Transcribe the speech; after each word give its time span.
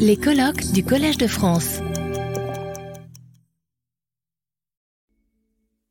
Les 0.00 0.16
colloques 0.16 0.72
du 0.72 0.82
Collège 0.82 1.18
de 1.18 1.28
France. 1.28 1.80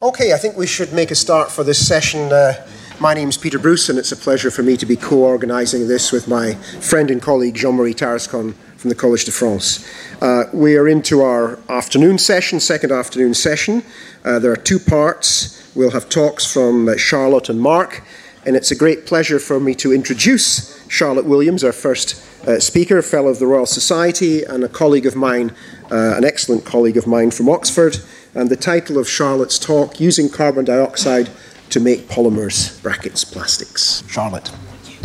Okay, 0.01 0.33
I 0.33 0.37
think 0.37 0.57
we 0.57 0.67
should 0.67 0.91
make 0.91 1.09
a 1.09 1.15
start 1.15 1.49
for 1.49 1.63
this 1.63 1.79
session. 1.87 2.33
Uh, 2.33 2.53
my 2.99 3.13
name 3.13 3.29
is 3.29 3.37
Peter 3.37 3.57
Bruce, 3.57 3.87
and 3.87 3.97
it's 3.97 4.11
a 4.11 4.17
pleasure 4.17 4.51
for 4.51 4.61
me 4.61 4.75
to 4.75 4.85
be 4.85 4.97
co 4.97 5.23
organising 5.23 5.87
this 5.87 6.11
with 6.11 6.27
my 6.27 6.55
friend 6.81 7.09
and 7.09 7.21
colleague 7.21 7.55
Jean 7.55 7.75
Marie 7.75 7.93
Tarascon 7.93 8.53
from 8.75 8.89
the 8.89 8.95
Collège 8.95 9.23
de 9.23 9.31
France. 9.31 9.87
Uh, 10.21 10.43
we 10.51 10.75
are 10.75 10.87
into 10.87 11.21
our 11.21 11.57
afternoon 11.69 12.17
session, 12.17 12.59
second 12.59 12.91
afternoon 12.91 13.33
session. 13.33 13.83
Uh, 14.25 14.37
there 14.37 14.51
are 14.51 14.57
two 14.57 14.79
parts. 14.79 15.71
We'll 15.73 15.91
have 15.91 16.09
talks 16.09 16.45
from 16.45 16.89
uh, 16.89 16.97
Charlotte 16.97 17.47
and 17.47 17.61
Mark, 17.61 18.03
and 18.45 18.57
it's 18.57 18.71
a 18.71 18.75
great 18.75 19.05
pleasure 19.05 19.39
for 19.39 19.61
me 19.61 19.75
to 19.75 19.93
introduce 19.93 20.85
Charlotte 20.89 21.25
Williams, 21.25 21.63
our 21.63 21.71
first 21.71 22.24
speaker, 22.59 23.01
fellow 23.01 23.29
of 23.29 23.39
the 23.39 23.47
Royal 23.47 23.65
Society, 23.65 24.43
and 24.43 24.63
a 24.63 24.69
colleague 24.69 25.05
of 25.05 25.15
mine, 25.15 25.51
uh, 25.91 26.15
an 26.15 26.23
excellent 26.23 26.65
colleague 26.65 26.97
of 26.97 27.07
mine 27.07 27.31
from 27.31 27.49
Oxford. 27.49 27.97
And 28.33 28.49
the 28.49 28.57
title 28.57 28.97
of 28.97 29.07
Charlotte's 29.07 29.57
talk, 29.57 29.99
Using 29.99 30.29
Carbon 30.29 30.65
Dioxide 30.65 31.29
to 31.69 31.79
Make 31.79 32.07
Polymers, 32.07 32.81
brackets, 32.83 33.23
plastics. 33.23 34.03
Charlotte. 34.07 34.51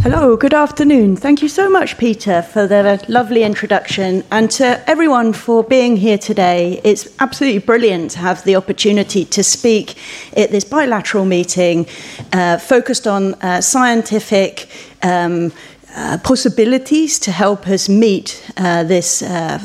Hello, 0.03 0.35
good 0.35 0.55
afternoon. 0.55 1.15
Thank 1.15 1.43
you 1.43 1.49
so 1.49 1.69
much, 1.69 1.99
Peter, 1.99 2.41
for 2.41 2.67
the 2.67 3.05
lovely 3.09 3.43
introduction, 3.43 4.25
and 4.31 4.51
to 4.53 4.83
everyone 4.89 5.35
for 5.35 5.63
being 5.63 5.95
here 5.99 6.17
today. 6.17 6.81
It's 6.85 7.07
absolutely 7.21 7.59
brilliant 7.59 8.13
to 8.13 8.19
have 8.21 8.43
the 8.45 8.57
opportunity 8.57 9.27
to 9.27 9.45
speak 9.45 9.99
at 10.35 10.53
this 10.53 10.65
bilateral 10.65 11.27
meeting 11.27 11.87
uh, 12.33 12.57
focused 12.57 13.07
on 13.07 13.35
uh, 13.35 13.61
scientific. 13.61 14.71
Um, 15.03 15.53
uh, 15.97 16.19
possibilities 16.23 17.19
to 17.19 17.33
help 17.33 17.67
us 17.67 17.89
meet 17.89 18.49
uh, 18.57 18.85
this 18.85 19.23
uh, 19.23 19.59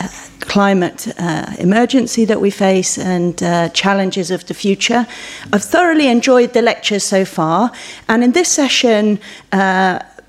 uh, 0.00 0.08
climate 0.40 1.08
emergency 1.58 2.24
that 2.24 2.40
we 2.40 2.50
face 2.50 2.96
and 2.96 3.38
challenges 3.74 4.30
of 4.30 4.46
the 4.46 4.54
future. 4.54 5.06
I've 5.52 5.64
thoroughly 5.64 6.08
enjoyed 6.08 6.52
the 6.52 6.62
lectures 6.62 7.04
so 7.04 7.24
far, 7.24 7.70
and 8.08 8.24
in 8.24 8.32
this 8.32 8.48
session, 8.48 9.18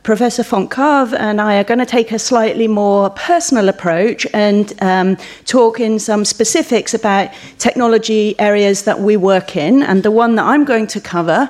Professor 0.03 0.44
Fontecave 0.44 1.13
and 1.13 1.39
I 1.39 1.58
are 1.58 1.64
going 1.64 1.80
to 1.80 1.86
take 1.86 2.11
a 2.11 2.19
slightly 2.19 2.67
more 2.67 3.11
personal 3.11 3.69
approach 3.69 4.25
and 4.33 4.73
um, 4.81 5.17
talk 5.45 5.80
in 5.80 5.99
some 5.99 6.25
specifics 6.25 6.93
about 6.93 7.30
technology 7.58 8.36
areas 8.39 8.83
that 8.83 8.99
we 8.99 9.17
work 9.17 9.55
in. 9.55 9.83
And 9.83 10.02
the 10.03 10.11
one 10.11 10.36
that 10.36 10.45
I'm 10.45 10.66
going 10.66 10.88
to 10.88 11.02
cover 11.02 11.49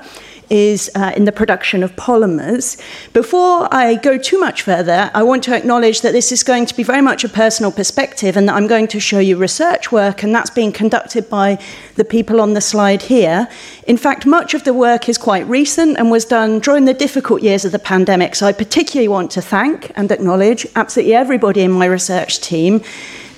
is 0.49 0.89
uh, 0.95 1.11
in 1.15 1.25
the 1.25 1.31
production 1.31 1.83
of 1.83 1.95
polymers. 1.95 2.79
Before 3.13 3.67
I 3.73 3.95
go 3.95 4.17
too 4.17 4.39
much 4.39 4.61
further, 4.63 5.11
I 5.13 5.23
want 5.23 5.43
to 5.43 5.55
acknowledge 5.55 6.01
that 6.01 6.11
this 6.11 6.31
is 6.31 6.43
going 6.43 6.65
to 6.65 6.75
be 6.75 6.83
very 6.83 7.01
much 7.01 7.23
a 7.23 7.29
personal 7.29 7.71
perspective 7.71 8.37
and 8.37 8.47
that 8.47 8.55
I'm 8.55 8.67
going 8.67 8.87
to 8.87 8.99
show 8.99 9.19
you 9.19 9.37
research 9.37 9.91
work, 9.91 10.23
and 10.23 10.33
that's 10.33 10.49
being 10.49 10.71
conducted 10.71 11.29
by 11.29 11.57
the 11.95 12.05
people 12.05 12.41
on 12.41 12.53
the 12.53 12.61
slide 12.61 13.03
here. 13.03 13.47
In 13.87 13.97
fact, 13.97 14.25
much 14.25 14.53
of 14.53 14.63
the 14.63 14.73
work 14.73 15.09
is 15.09 15.17
quite 15.17 15.45
recent 15.47 15.97
and 15.97 16.11
was 16.11 16.25
done 16.25 16.59
during 16.59 16.85
the 16.85 16.93
difficult 16.93 17.41
years 17.41 17.65
of 17.65 17.71
the 17.71 17.79
pandemic, 17.79 18.35
so 18.35 18.45
I 18.47 18.53
particularly 18.53 19.07
want 19.07 19.31
to 19.31 19.41
thank 19.41 19.91
and 19.95 20.11
acknowledge 20.11 20.65
absolutely 20.75 21.13
everybody 21.15 21.61
in 21.61 21.71
my 21.71 21.85
research 21.85 22.39
team. 22.39 22.81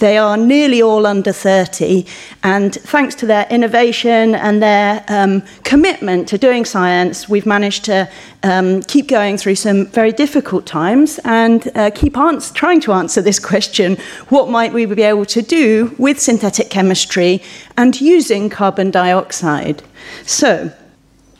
They 0.02 0.18
are 0.18 0.36
nearly 0.36 0.82
all 0.82 1.06
under 1.06 1.32
30, 1.32 2.08
and 2.42 2.74
thanks 2.74 3.14
to 3.16 3.28
their 3.28 3.46
innovation 3.52 4.34
and 4.34 4.60
their 4.60 5.06
um, 5.08 5.44
commitment 5.64 6.28
to 6.30 6.40
doing 6.40 6.66
science, 6.66 7.30
we've 7.30 7.46
managed 7.46 7.86
to 7.86 8.10
um, 8.42 8.82
keep 8.82 9.08
going 9.08 9.38
through 9.38 9.58
some 9.58 9.86
very 9.86 10.12
difficult 10.12 10.66
times 10.66 11.20
and 11.24 11.70
uh, 11.76 11.92
keep 11.94 12.18
ans- 12.18 12.50
trying 12.50 12.82
to 12.82 12.94
answer 12.94 13.22
this 13.22 13.38
question 13.38 13.96
what 14.30 14.50
might 14.50 14.74
we 14.74 14.88
be 14.88 15.04
able 15.04 15.26
to 15.26 15.44
do 15.44 15.94
with 16.00 16.20
synthetic 16.20 16.72
chemistry 16.72 17.40
and 17.78 18.02
using 18.02 18.50
carbon 18.50 18.90
dioxide? 18.90 19.84
So, 20.26 20.72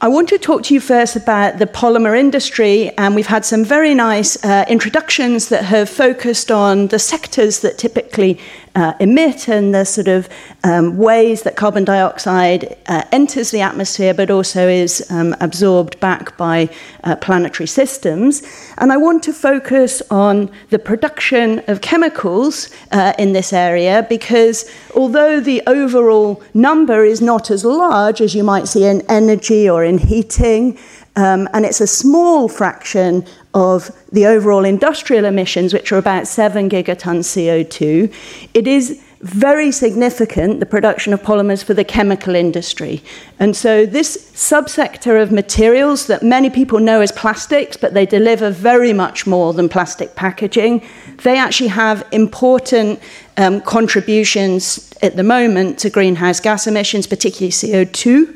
I 0.04 0.08
want 0.08 0.30
to 0.30 0.40
talk 0.40 0.64
to 0.64 0.74
you 0.74 0.80
first 0.80 1.16
about 1.16 1.60
the 1.60 1.68
polymer 1.68 2.20
industry, 2.20 2.90
and 2.98 3.14
we've 3.14 3.28
had 3.28 3.46
some 3.46 3.64
very 3.64 3.94
nice 3.94 4.44
uh, 4.44 4.66
introductions 4.68 5.50
that 5.50 5.64
have 5.66 5.92
focused 5.92 6.50
on 6.50 6.88
the 6.88 6.98
sectors 6.98 7.60
that 7.60 7.78
typically 7.78 8.40
uh, 8.76 8.94
emit 9.00 9.48
and 9.48 9.74
the 9.74 9.86
sort 9.86 10.08
of 10.08 10.30
um, 10.64 10.98
ways 10.98 11.44
that 11.44 11.56
carbon 11.56 11.84
dioxide 11.84 12.78
uh, 12.88 13.04
enters 13.12 13.52
the 13.52 13.62
atmosphere 13.62 14.14
but 14.14 14.32
also 14.32 14.68
is 14.68 15.06
um, 15.12 15.36
absorbed 15.40 16.00
back 16.00 16.38
by 16.38 16.70
uh, 17.04 17.16
planetary 17.18 17.68
systems. 17.68 18.42
And 18.78 18.92
I 18.92 18.98
want 18.98 19.24
to 19.24 19.34
focus 19.34 20.02
on 20.10 20.50
the 20.70 20.80
production 20.80 21.62
of 21.68 21.82
chemicals 21.82 22.70
uh, 22.92 23.14
in 23.18 23.34
this 23.34 23.54
area 23.54 24.06
because 24.10 24.70
although 24.96 25.40
the 25.40 25.62
overall 25.68 26.42
number 26.54 27.04
is 27.04 27.22
not 27.22 27.52
as 27.52 27.66
large 27.66 28.22
as 28.22 28.36
you 28.36 28.44
might 28.44 28.68
see 28.68 28.86
in 28.86 29.02
energy 29.10 29.70
or 29.70 29.84
in 29.84 29.98
heating, 29.98 30.78
um, 31.16 31.50
and 31.54 31.66
it's 31.66 31.82
a 31.82 31.88
small 31.88 32.48
fraction 32.48 33.26
of 33.54 33.92
the 34.12 34.26
overall 34.26 34.64
industrial 34.64 35.26
emissions, 35.26 35.74
which 35.74 35.92
are 35.92 35.98
about 35.98 36.28
7 36.28 36.70
gigatons 36.70 37.26
CO2. 37.28 38.14
It 38.54 38.68
is 38.68 39.04
very 39.22 39.72
significant, 39.72 40.60
the 40.60 40.66
production 40.66 41.14
of 41.14 41.22
polymers 41.22 41.64
for 41.64 41.76
the 41.76 41.84
chemical 41.84 42.34
industry. 42.34 43.04
And 43.40 43.56
so, 43.56 43.86
this 43.86 44.32
subsector 44.34 45.22
of 45.22 45.32
materials 45.32 46.08
that 46.08 46.24
many 46.24 46.50
people 46.50 46.80
know 46.80 47.02
as 47.02 47.12
plastics, 47.12 47.78
but 47.78 47.94
they 47.94 48.06
deliver 48.06 48.50
very 48.50 48.94
much 48.94 49.28
more 49.28 49.54
than 49.54 49.70
plastic 49.70 50.16
packaging, 50.16 50.84
they 51.24 51.38
actually 51.38 51.68
have 51.68 52.08
important 52.12 53.00
um, 53.38 53.62
contributions 53.62 54.92
at 55.04 55.18
the 55.18 55.24
moment 55.24 55.78
to 55.80 55.90
greenhouse 55.90 56.40
gas 56.40 56.66
emissions, 56.66 57.06
particularly 57.06 57.52
CO2. 57.52 58.36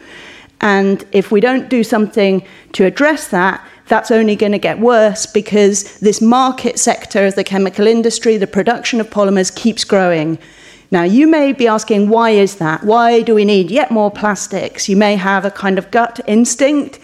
And 0.61 1.05
if 1.11 1.31
we 1.31 1.41
don't 1.41 1.69
do 1.69 1.83
something 1.83 2.45
to 2.73 2.85
address 2.85 3.27
that, 3.29 3.65
that's 3.87 4.09
only 4.09 4.35
going 4.35 4.51
to 4.51 4.59
get 4.59 4.79
worse 4.79 5.25
because 5.25 5.99
this 5.99 6.21
market 6.21 6.79
sector 6.79 7.27
of 7.27 7.35
the 7.35 7.43
chemical 7.43 7.85
industry, 7.85 8.37
the 8.37 8.47
production 8.47 8.99
of 8.99 9.09
polymers, 9.09 9.55
keeps 9.55 9.83
growing. 9.83 10.39
Now, 10.91 11.03
you 11.03 11.27
may 11.27 11.53
be 11.53 11.67
asking, 11.67 12.09
why 12.09 12.31
is 12.31 12.55
that? 12.55 12.83
Why 12.83 13.21
do 13.21 13.35
we 13.35 13.45
need 13.45 13.69
yet 13.69 13.91
more 13.91 14.09
plastics? 14.09 14.89
You 14.89 14.97
may 14.97 15.15
have 15.15 15.45
a 15.45 15.51
kind 15.51 15.77
of 15.77 15.91
gut 15.91 16.19
instinct 16.27 16.99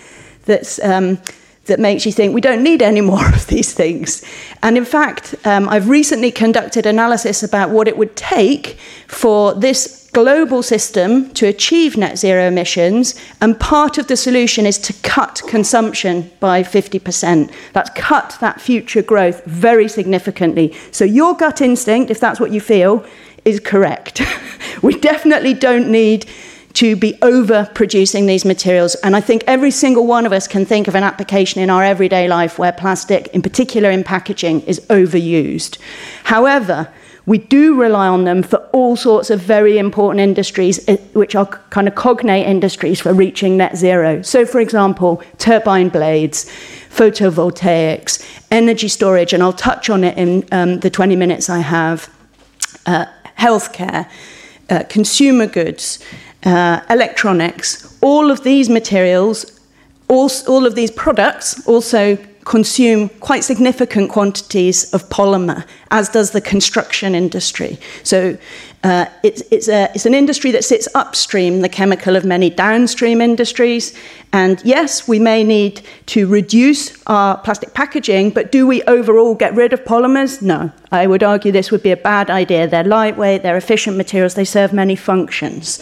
that's. 0.45 0.83
Um, 0.83 1.19
that 1.65 1.79
makes 1.79 2.05
you 2.05 2.11
think 2.11 2.33
we 2.33 2.41
don't 2.41 2.63
need 2.63 2.81
any 2.81 3.01
more 3.01 3.25
of 3.33 3.47
these 3.47 3.73
things. 3.73 4.23
And 4.63 4.77
in 4.77 4.83
fact, 4.83 5.35
um, 5.45 5.69
I've 5.69 5.89
recently 5.89 6.31
conducted 6.31 6.85
analysis 6.85 7.43
about 7.43 7.69
what 7.69 7.87
it 7.87 7.97
would 7.97 8.15
take 8.15 8.77
for 9.07 9.53
this 9.53 10.00
global 10.13 10.61
system 10.61 11.29
to 11.31 11.47
achieve 11.47 11.97
net 11.97 12.17
zero 12.17 12.47
emissions, 12.47 13.15
and 13.39 13.59
part 13.59 13.97
of 13.97 14.07
the 14.07 14.17
solution 14.17 14.65
is 14.65 14.77
to 14.77 14.93
cut 15.01 15.41
consumption 15.47 16.29
by 16.39 16.63
50%. 16.63 17.51
That's 17.73 17.89
cut 17.95 18.37
that 18.41 18.59
future 18.59 19.01
growth 19.01 19.43
very 19.45 19.87
significantly. 19.87 20.75
So, 20.91 21.05
your 21.05 21.35
gut 21.35 21.61
instinct, 21.61 22.11
if 22.11 22.19
that's 22.19 22.39
what 22.39 22.51
you 22.51 22.61
feel, 22.61 23.05
is 23.45 23.59
correct. 23.59 24.21
we 24.81 24.99
definitely 24.99 25.53
don't 25.53 25.89
need 25.89 26.25
to 26.73 26.95
be 26.95 27.13
overproducing 27.21 28.27
these 28.27 28.45
materials. 28.45 28.95
And 28.95 29.15
I 29.15 29.21
think 29.21 29.43
every 29.45 29.71
single 29.71 30.07
one 30.07 30.25
of 30.25 30.31
us 30.31 30.47
can 30.47 30.65
think 30.65 30.87
of 30.87 30.95
an 30.95 31.03
application 31.03 31.61
in 31.61 31.69
our 31.69 31.83
everyday 31.83 32.27
life 32.27 32.57
where 32.57 32.71
plastic, 32.71 33.27
in 33.27 33.41
particular 33.41 33.89
in 33.89 34.03
packaging, 34.03 34.61
is 34.61 34.79
overused. 34.89 35.77
However, 36.23 36.87
we 37.25 37.37
do 37.37 37.79
rely 37.79 38.07
on 38.07 38.23
them 38.23 38.41
for 38.41 38.57
all 38.73 38.95
sorts 38.95 39.29
of 39.29 39.39
very 39.39 39.77
important 39.77 40.19
industries, 40.19 40.83
eh, 40.87 40.97
which 41.13 41.35
are 41.35 41.45
kind 41.45 41.87
of 41.87 41.95
cognate 41.95 42.47
industries 42.47 42.99
for 42.99 43.13
reaching 43.13 43.57
net 43.57 43.77
zero. 43.77 44.21
So, 44.21 44.45
for 44.45 44.59
example, 44.59 45.21
turbine 45.37 45.89
blades, 45.89 46.45
photovoltaics, 46.89 48.23
energy 48.49 48.87
storage, 48.87 49.33
and 49.33 49.43
I'll 49.43 49.53
touch 49.53 49.89
on 49.89 50.03
it 50.03 50.17
in 50.17 50.45
um, 50.51 50.79
the 50.79 50.89
20 50.89 51.15
minutes 51.15 51.49
I 51.49 51.59
have, 51.59 52.09
uh, 52.85 53.05
healthcare, 53.37 54.09
uh, 54.69 54.83
consumer 54.89 55.45
goods, 55.45 56.03
uh, 56.43 56.81
electronics, 56.89 57.97
all 58.01 58.31
of 58.31 58.43
these 58.43 58.67
materials, 58.67 59.59
all, 60.07 60.29
all 60.47 60.65
of 60.65 60.75
these 60.75 60.91
products 60.91 61.65
also 61.67 62.17
consume 62.51 63.07
quite 63.21 63.45
significant 63.45 64.11
quantities 64.11 64.93
of 64.93 65.07
polymer, 65.07 65.65
as 65.89 66.09
does 66.09 66.31
the 66.31 66.41
construction 66.41 67.15
industry. 67.15 67.79
So 68.03 68.37
uh, 68.83 69.05
it's, 69.21 69.43
it's, 69.51 69.67
a, 69.67 69.91
it's 69.93 70.07
an 70.07 70.15
industry 70.15 70.49
that 70.51 70.63
sits 70.63 70.87
upstream 70.95 71.61
the 71.61 71.69
chemical 71.69 72.15
of 72.15 72.25
many 72.25 72.49
downstream 72.49 73.21
industries. 73.21 73.95
And 74.33 74.59
yes, 74.65 75.07
we 75.07 75.19
may 75.19 75.43
need 75.43 75.81
to 76.07 76.25
reduce 76.27 76.99
our 77.05 77.37
plastic 77.37 77.75
packaging, 77.75 78.31
but 78.31 78.51
do 78.51 78.65
we 78.65 78.81
overall 78.83 79.35
get 79.35 79.53
rid 79.53 79.71
of 79.71 79.83
polymers? 79.83 80.41
No. 80.41 80.71
I 80.91 81.05
would 81.05 81.21
argue 81.21 81.51
this 81.51 81.69
would 81.69 81.83
be 81.83 81.91
a 81.91 81.97
bad 81.97 82.31
idea. 82.31 82.67
They're 82.67 82.83
lightweight, 82.83 83.43
they're 83.43 83.57
efficient 83.57 83.97
materials, 83.97 84.33
they 84.33 84.45
serve 84.45 84.73
many 84.73 84.95
functions. 84.95 85.79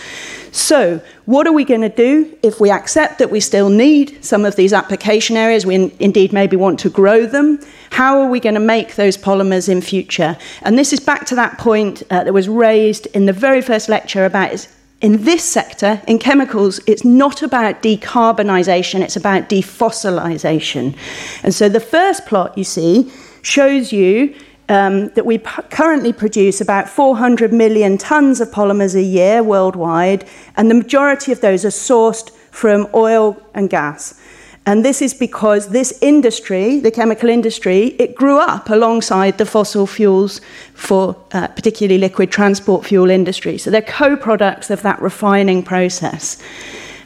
So, 0.51 1.01
what 1.25 1.47
are 1.47 1.53
we 1.53 1.63
going 1.63 1.81
to 1.81 1.89
do 1.89 2.37
if 2.43 2.59
we 2.59 2.69
accept 2.71 3.19
that 3.19 3.29
we 3.29 3.39
still 3.39 3.69
need 3.69 4.23
some 4.25 4.45
of 4.45 4.55
these 4.55 4.73
application 4.73 5.37
areas? 5.37 5.65
We 5.65 5.75
in, 5.75 5.91
indeed 5.99 6.33
maybe 6.33 6.57
want 6.57 6.79
to 6.81 6.89
grow 6.89 7.25
them. 7.25 7.59
How 7.91 8.21
are 8.21 8.29
we 8.29 8.39
going 8.39 8.55
to 8.55 8.61
make 8.61 8.95
those 8.95 9.17
polymers 9.17 9.67
in 9.67 9.81
future? 9.81 10.37
And 10.61 10.77
this 10.77 10.93
is 10.93 10.99
back 10.99 11.25
to 11.27 11.35
that 11.35 11.57
point 11.57 12.03
uh, 12.09 12.23
that 12.23 12.33
was 12.33 12.47
raised 12.47 13.07
in 13.07 13.25
the 13.25 13.33
very 13.33 13.61
first 13.61 13.89
lecture 13.89 14.25
about 14.25 14.67
in 15.01 15.23
this 15.23 15.43
sector, 15.43 16.01
in 16.07 16.19
chemicals, 16.19 16.81
it's 16.85 17.05
not 17.05 17.41
about 17.41 17.81
decarbonisation, 17.81 18.99
it's 18.99 19.15
about 19.15 19.47
defossilisation. 19.47 20.93
And 21.41 21.53
so 21.53 21.69
the 21.69 21.79
first 21.79 22.25
plot 22.25 22.57
you 22.57 22.65
see 22.65 23.09
shows 23.41 23.93
you 23.93 24.35
um, 24.67 25.07
that 25.09 25.25
we 25.25 25.37
p- 25.37 25.61
currently 25.69 26.11
produce 26.11 26.59
about 26.59 26.89
400 26.89 27.53
million 27.53 27.97
tonnes 27.97 28.41
of 28.41 28.49
polymers 28.49 28.93
a 28.93 29.01
year 29.01 29.41
worldwide, 29.41 30.27
and 30.57 30.69
the 30.69 30.75
majority 30.75 31.31
of 31.31 31.39
those 31.39 31.63
are 31.63 31.69
sourced 31.69 32.29
from 32.51 32.87
oil 32.93 33.41
and 33.53 33.69
gas. 33.69 34.19
And 34.65 34.85
this 34.85 35.01
is 35.01 35.13
because 35.13 35.69
this 35.69 35.97
industry, 36.01 36.79
the 36.79 36.91
chemical 36.91 37.29
industry, 37.29 37.95
it 37.97 38.15
grew 38.15 38.37
up 38.37 38.69
alongside 38.69 39.37
the 39.37 39.45
fossil 39.45 39.87
fuels 39.87 40.41
for 40.73 41.15
uh, 41.31 41.47
particularly 41.47 41.97
liquid 41.97 42.31
transport 42.31 42.85
fuel 42.85 43.09
industry. 43.09 43.57
So 43.57 43.71
they're 43.71 43.81
co 43.81 44.15
products 44.15 44.69
of 44.69 44.81
that 44.83 45.01
refining 45.01 45.63
process. 45.63 46.41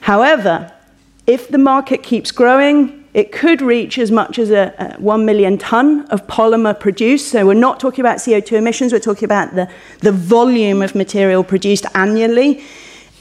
However, 0.01 0.73
if 1.25 1.47
the 1.47 1.57
market 1.57 2.03
keeps 2.03 2.31
growing, 2.31 3.03
it 3.13 3.31
could 3.31 3.61
reach 3.61 3.97
as 3.97 4.11
much 4.11 4.39
as 4.39 4.49
a, 4.49 4.73
a 4.97 5.01
1 5.01 5.25
million 5.25 5.57
tonne 5.57 6.05
of 6.07 6.25
polymer 6.27 6.77
produced. 6.77 7.29
So 7.29 7.45
we're 7.45 7.53
not 7.53 7.79
talking 7.79 8.01
about 8.01 8.17
CO2 8.17 8.53
emissions, 8.53 8.91
we're 8.91 8.99
talking 8.99 9.25
about 9.25 9.53
the, 9.55 9.69
the 9.99 10.11
volume 10.11 10.81
of 10.81 10.95
material 10.95 11.43
produced 11.43 11.85
annually. 11.93 12.63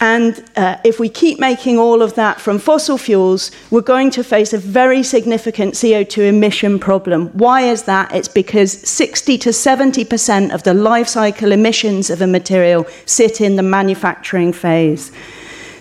And 0.03 0.43
uh, 0.57 0.79
if 0.83 0.99
we 0.99 1.09
keep 1.09 1.39
making 1.39 1.79
all 1.79 2.03
of 2.03 2.17
that 2.17 2.41
from 2.41 2.59
fossil 2.59 2.99
fuels, 2.99 3.53
we're 3.71 3.83
going 3.83 4.11
to 4.11 4.25
face 4.25 4.53
a 4.53 4.59
very 4.59 5.05
significant 5.05 5.75
CO2 5.75 6.29
emission 6.29 6.81
problem. 6.81 7.29
Why 7.29 7.61
is 7.61 7.85
that? 7.85 8.13
It's 8.13 8.27
because 8.27 8.73
60 8.73 9.39
to 9.39 9.51
70% 9.51 10.53
of 10.53 10.65
the 10.65 10.75
life 10.75 11.07
cycle 11.07 11.53
emissions 11.53 12.11
of 12.11 12.21
a 12.21 12.27
material 12.27 12.85
sit 13.07 13.41
in 13.41 13.55
the 13.55 13.63
manufacturing 13.63 14.53
phase. 14.53 15.13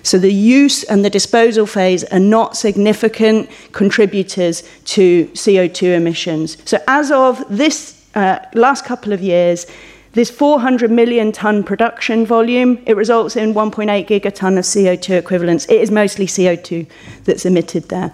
So 0.04 0.20
the 0.20 0.32
use 0.32 0.84
and 0.84 1.04
the 1.04 1.10
disposal 1.10 1.66
phase 1.66 2.04
are 2.04 2.20
not 2.20 2.56
significant 2.56 3.50
contributors 3.72 4.62
to 4.86 5.26
CO2 5.30 5.96
emissions. 5.96 6.58
So 6.66 6.78
as 6.88 7.10
of 7.10 7.44
this 7.50 8.00
uh, 8.14 8.38
last 8.54 8.86
couple 8.86 9.14
of 9.14 9.22
years, 9.24 9.66
this 10.14 10.30
400 10.30 10.92
million 10.92 11.32
tonne 11.32 11.64
production 11.64 12.26
volume, 12.26 12.82
it 12.86 12.96
results 12.96 13.36
in 13.36 13.54
1.8 13.54 14.08
gigaton 14.08 14.58
of 14.58 14.66
CO2 14.66 15.18
equivalents. 15.18 15.66
It 15.66 15.82
is 15.82 15.90
mostly 15.90 16.26
CO2 16.26 16.86
that's 17.24 17.46
emitted 17.46 17.90
there. 17.90 18.12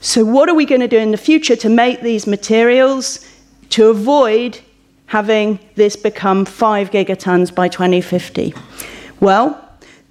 So, 0.00 0.24
what 0.24 0.48
are 0.48 0.54
we 0.54 0.66
going 0.66 0.80
to 0.80 0.88
do 0.88 0.98
in 0.98 1.10
the 1.10 1.16
future 1.16 1.56
to 1.56 1.68
make 1.68 2.02
these 2.02 2.26
materials 2.26 3.26
to 3.70 3.88
avoid 3.88 4.60
having 5.06 5.58
this 5.74 5.96
become 5.96 6.44
5 6.44 6.90
gigatons 6.90 7.54
by 7.54 7.68
2050? 7.68 8.54
Well, 9.20 9.58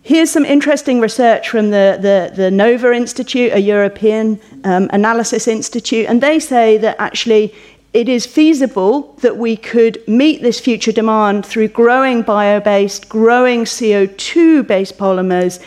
Here's 0.03 0.31
some 0.31 0.45
interesting 0.45 0.99
research 0.99 1.49
from 1.49 1.69
the, 1.69 1.97
the, 2.01 2.35
the 2.35 2.49
NOVA 2.49 2.91
Institute, 2.93 3.53
a 3.53 3.59
European 3.59 4.41
um, 4.63 4.89
analysis 4.91 5.47
institute, 5.47 6.07
and 6.09 6.21
they 6.21 6.39
say 6.39 6.77
that 6.79 6.95
actually 6.97 7.53
it 7.93 8.07
is 8.07 8.25
feasible 8.25 9.13
that 9.21 9.35
we 9.37 9.57
could 9.57 10.01
meet 10.07 10.41
this 10.41 10.59
future 10.59 10.93
demand 10.93 11.45
through 11.45 11.67
growing 11.67 12.21
bio 12.21 12.59
based, 12.61 13.09
growing 13.09 13.65
CO2 13.65 14.65
based 14.65 14.97
polymers, 14.97 15.61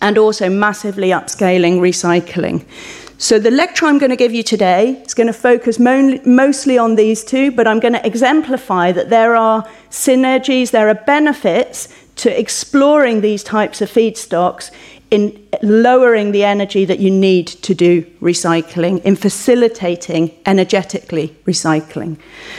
and 0.00 0.18
also 0.18 0.50
massively 0.50 1.10
upscaling 1.10 1.78
recycling. 1.78 2.66
So, 3.16 3.38
the 3.38 3.52
lecture 3.52 3.86
I'm 3.86 3.98
going 3.98 4.10
to 4.10 4.16
give 4.16 4.34
you 4.34 4.42
today 4.42 5.00
is 5.06 5.14
going 5.14 5.28
to 5.28 5.32
focus 5.32 5.78
mo- 5.78 6.20
mostly 6.24 6.76
on 6.76 6.96
these 6.96 7.22
two, 7.24 7.52
but 7.52 7.68
I'm 7.68 7.78
going 7.78 7.94
to 7.94 8.04
exemplify 8.04 8.90
that 8.90 9.08
there 9.08 9.36
are 9.36 9.66
synergies, 9.90 10.72
there 10.72 10.88
are 10.88 10.94
benefits 10.94 11.88
to 12.16 12.38
exploring 12.38 13.20
these 13.20 13.44
types 13.44 13.80
of 13.80 13.88
feedstocks 13.88 14.72
in 15.14 15.48
lowering 15.62 16.32
the 16.32 16.42
energy 16.42 16.84
that 16.84 16.98
you 16.98 17.08
need 17.08 17.46
to 17.46 17.72
do 17.72 18.02
recycling, 18.20 19.00
in 19.02 19.14
facilitating 19.14 20.32
energetically 20.44 21.28
recycling. 21.46 22.18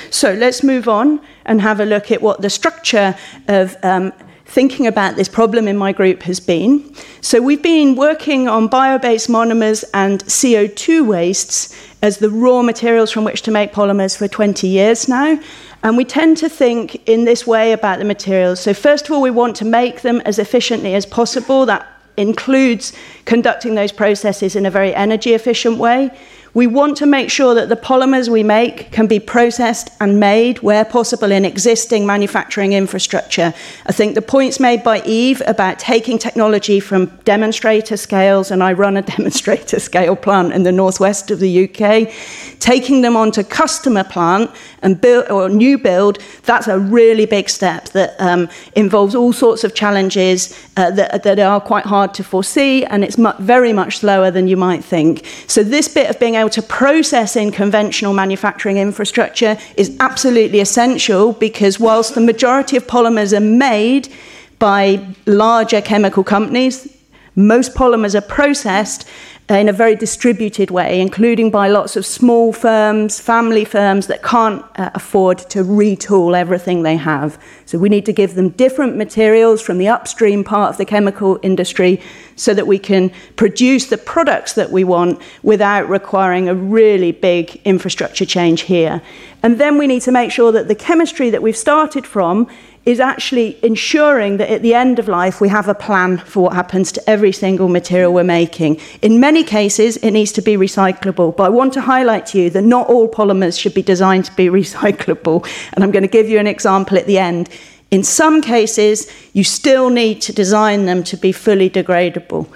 So 0.10 0.34
let's 0.34 0.64
move 0.64 0.88
on 0.88 1.20
and 1.46 1.60
have 1.60 1.82
a 1.82 1.86
look 1.86 2.12
at 2.12 2.22
what 2.22 2.42
the 2.42 2.50
structure 2.50 3.14
of 3.50 3.76
um, 3.84 4.14
thinking 4.46 4.88
about 4.88 5.18
this 5.18 5.28
problem 5.28 5.68
in 5.68 5.76
my 5.76 5.92
group 5.92 6.22
has 6.24 6.40
been. 6.40 6.96
So 7.20 7.42
we've 7.42 7.62
been 7.62 7.98
working 7.98 8.48
on 8.48 8.68
bio-based 8.68 9.28
monomers 9.28 9.84
and 9.94 10.24
CO2 10.24 11.06
wastes 11.06 11.76
as 12.02 12.20
the 12.20 12.30
raw 12.30 12.62
materials 12.62 13.12
from 13.12 13.26
which 13.26 13.42
to 13.42 13.52
make 13.52 13.74
polymers 13.74 14.16
for 14.16 14.30
20 14.30 14.66
years 14.66 15.10
now. 15.10 15.38
And 15.84 15.98
we 15.98 16.06
tend 16.06 16.38
to 16.38 16.48
think 16.48 17.08
in 17.08 17.26
this 17.26 17.46
way 17.46 17.74
about 17.74 18.00
the 18.00 18.06
materials. 18.06 18.62
So 18.62 18.74
first 18.74 19.06
of 19.06 19.12
all, 19.12 19.22
we 19.22 19.30
want 19.30 19.58
to 19.58 19.66
make 19.66 20.02
them 20.02 20.22
as 20.22 20.40
efficiently 20.40 20.96
as 20.96 21.06
possible. 21.06 21.66
That 21.66 21.95
includes 22.18 22.94
conducting 23.26 23.76
those 23.76 23.92
processes 23.92 24.56
in 24.56 24.66
a 24.66 24.72
very 24.72 24.94
energy 24.94 25.34
efficient 25.34 25.78
way. 25.78 26.12
We 26.56 26.68
want 26.68 26.96
to 26.98 27.06
make 27.06 27.30
sure 27.30 27.54
that 27.54 27.68
the 27.68 27.76
polymers 27.76 28.30
we 28.30 28.42
make 28.42 28.90
can 28.94 29.08
be 29.08 29.20
processed 29.20 29.90
and 30.00 30.22
made 30.22 30.60
where 30.60 30.86
possible 30.86 31.30
in 31.30 31.44
existing 31.44 32.06
manufacturing 32.06 32.72
infrastructure. 32.72 33.54
I 33.86 33.92
think 33.92 34.16
the 34.16 34.22
points 34.22 34.58
made 34.58 34.82
by 34.82 35.02
Eve 35.02 35.42
about 35.48 35.80
taking 35.80 36.18
technology 36.18 36.80
from 36.80 37.08
demonstrator 37.26 37.98
scales, 37.98 38.52
and 38.52 38.64
I 38.64 38.72
run 38.72 38.96
a 38.96 39.02
demonstrator 39.18 39.82
scale 39.82 40.16
plant 40.16 40.54
in 40.54 40.64
the 40.64 40.72
northwest 40.72 41.30
of 41.30 41.40
the 41.40 41.66
UK, 41.66 42.10
taking 42.62 43.02
them 43.02 43.18
onto 43.18 43.44
customer 43.44 44.06
plant 44.06 44.50
and 44.86 45.02
build 45.02 45.30
or 45.30 45.50
new 45.50 45.78
build, 45.78 46.20
that's 46.44 46.68
a 46.68 46.80
really 46.80 47.26
big 47.26 47.50
step 47.50 47.90
that 47.90 48.16
um, 48.20 48.48
involves 48.76 49.16
all 49.16 49.34
sorts 49.34 49.64
of 49.64 49.74
challenges 49.74 50.58
uh, 50.78 50.92
that, 50.92 51.24
that 51.24 51.40
are 51.40 51.60
quite 51.60 51.86
hard 51.86 52.14
to 52.14 52.24
foresee, 52.24 52.86
and 52.86 53.04
it's 53.04 53.18
mu- 53.18 53.34
very 53.40 53.74
much 53.74 53.98
slower 53.98 54.30
than 54.30 54.48
you 54.48 54.56
might 54.56 54.84
think. 54.84 55.26
So 55.48 55.64
this 55.64 55.88
bit 55.88 56.10
of 56.10 56.20
being 56.20 56.36
able 56.36 56.45
able 56.46 56.52
to 56.52 56.62
process 56.62 57.36
in 57.36 57.52
conventional 57.52 58.14
manufacturing 58.14 58.78
infrastructure 58.78 59.58
is 59.78 59.98
absolutely 60.00 60.60
essential 60.60 61.34
because 61.34 61.80
whilst 61.80 62.14
the 62.14 62.22
majority 62.22 62.78
of 62.78 62.86
polymers 62.86 63.36
are 63.36 63.40
made 63.40 64.08
by 64.60 65.04
larger 65.26 65.82
chemical 65.82 66.24
companies, 66.24 66.88
most 67.36 67.74
polymers 67.74 68.14
are 68.14 68.22
processed 68.22 69.08
in 69.48 69.70
a 69.70 69.74
very 69.74 69.96
distributed 69.96 70.72
way, 70.72 71.00
including 71.00 71.52
by 71.52 71.68
lots 71.68 71.96
of 71.96 72.04
small 72.04 72.52
firms, 72.52 73.20
family 73.20 73.64
firms 73.64 74.08
that 74.08 74.24
can't 74.24 74.66
uh, 74.76 74.90
afford 74.96 75.38
to 75.38 75.64
retool 75.64 76.36
everything 76.36 76.82
they 76.82 76.98
have. 76.98 77.40
So 77.68 77.78
we 77.78 77.88
need 77.88 78.08
to 78.08 78.14
give 78.14 78.34
them 78.34 78.50
different 78.50 78.98
materials 78.98 79.62
from 79.62 79.78
the 79.78 79.88
upstream 79.88 80.44
part 80.44 80.72
of 80.72 80.78
the 80.78 80.86
chemical 80.86 81.40
industry 81.44 82.02
so 82.36 82.56
that 82.56 82.66
we 82.66 82.80
can 82.80 83.12
produce 83.36 83.86
the 83.86 84.00
products 84.00 84.54
that 84.54 84.72
we 84.72 84.84
want 84.84 85.22
without 85.44 85.88
requiring 85.88 86.50
a 86.50 86.56
really 86.56 87.12
big 87.12 87.62
infrastructure 87.66 88.26
change 88.26 88.62
here. 88.62 89.00
And 89.44 89.60
then 89.60 89.78
we 89.78 89.86
need 89.86 90.02
to 90.02 90.12
make 90.12 90.32
sure 90.32 90.52
that 90.54 90.68
the 90.68 90.76
chemistry 90.76 91.30
that 91.30 91.44
we've 91.44 91.56
started 91.56 92.08
from 92.08 92.50
is 92.86 93.00
actually 93.00 93.58
ensuring 93.64 94.38
that 94.38 94.50
at 94.50 94.62
the 94.62 94.74
end 94.74 95.00
of 95.00 95.08
life 95.08 95.42
we 95.42 95.50
have 95.50 95.68
a 95.68 95.74
plan 95.74 96.18
for 96.20 96.44
what 96.44 96.54
happens 96.54 96.92
to 96.92 97.10
every 97.10 97.32
single 97.32 97.68
material 97.68 98.14
we're 98.14 98.24
making. 98.24 98.80
In 99.02 99.20
many 99.20 99.44
cases, 99.44 99.98
it 99.98 100.12
needs 100.12 100.32
to 100.34 100.42
be 100.42 100.56
recyclable, 100.56 101.36
but 101.36 101.44
I 101.44 101.50
want 101.50 101.74
to 101.74 101.82
highlight 101.82 102.28
to 102.28 102.40
you 102.40 102.50
that 102.52 102.64
not 102.64 102.88
all 102.88 103.10
polymers 103.10 103.60
should 103.60 103.74
be 103.74 103.82
designed 103.82 104.26
to 104.26 104.36
be 104.36 104.46
recyclable. 104.62 105.48
And 105.74 105.84
I'm 105.84 105.92
going 105.92 106.04
to 106.04 106.08
give 106.10 106.30
you 106.30 106.40
an 106.40 106.48
example 106.48 106.98
at 106.98 107.08
the 107.08 107.18
end. 107.18 107.50
In 107.92 108.04
some 108.04 108.42
cases, 108.42 109.10
you 109.34 109.44
still 109.44 109.90
need 109.90 110.20
to 110.24 110.34
design 110.34 110.86
them 110.86 111.04
to 111.04 111.16
be 111.16 111.32
fully 111.32 111.70
degradable 111.70 112.48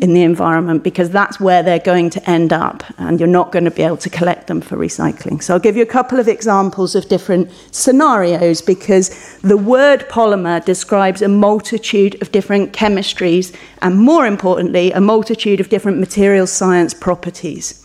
in 0.00 0.14
the 0.14 0.22
environment 0.22 0.82
because 0.82 1.10
that's 1.10 1.38
where 1.38 1.62
they're 1.62 1.78
going 1.78 2.08
to 2.10 2.30
end 2.30 2.54
up, 2.54 2.82
and 2.96 3.20
you're 3.20 3.28
not 3.28 3.52
going 3.52 3.66
to 3.66 3.70
be 3.70 3.82
able 3.82 3.98
to 3.98 4.08
collect 4.08 4.46
them 4.46 4.62
for 4.62 4.78
recycling. 4.78 5.42
So, 5.42 5.54
I'll 5.54 5.60
give 5.60 5.76
you 5.76 5.82
a 5.82 5.86
couple 5.86 6.18
of 6.18 6.26
examples 6.26 6.94
of 6.94 7.06
different 7.08 7.50
scenarios 7.70 8.62
because 8.62 9.38
the 9.42 9.58
word 9.58 10.08
polymer 10.08 10.64
describes 10.64 11.20
a 11.20 11.28
multitude 11.28 12.20
of 12.22 12.32
different 12.32 12.72
chemistries 12.72 13.54
and, 13.82 13.98
more 13.98 14.26
importantly, 14.26 14.90
a 14.92 15.00
multitude 15.02 15.60
of 15.60 15.68
different 15.68 15.98
material 15.98 16.46
science 16.46 16.94
properties. 16.94 17.84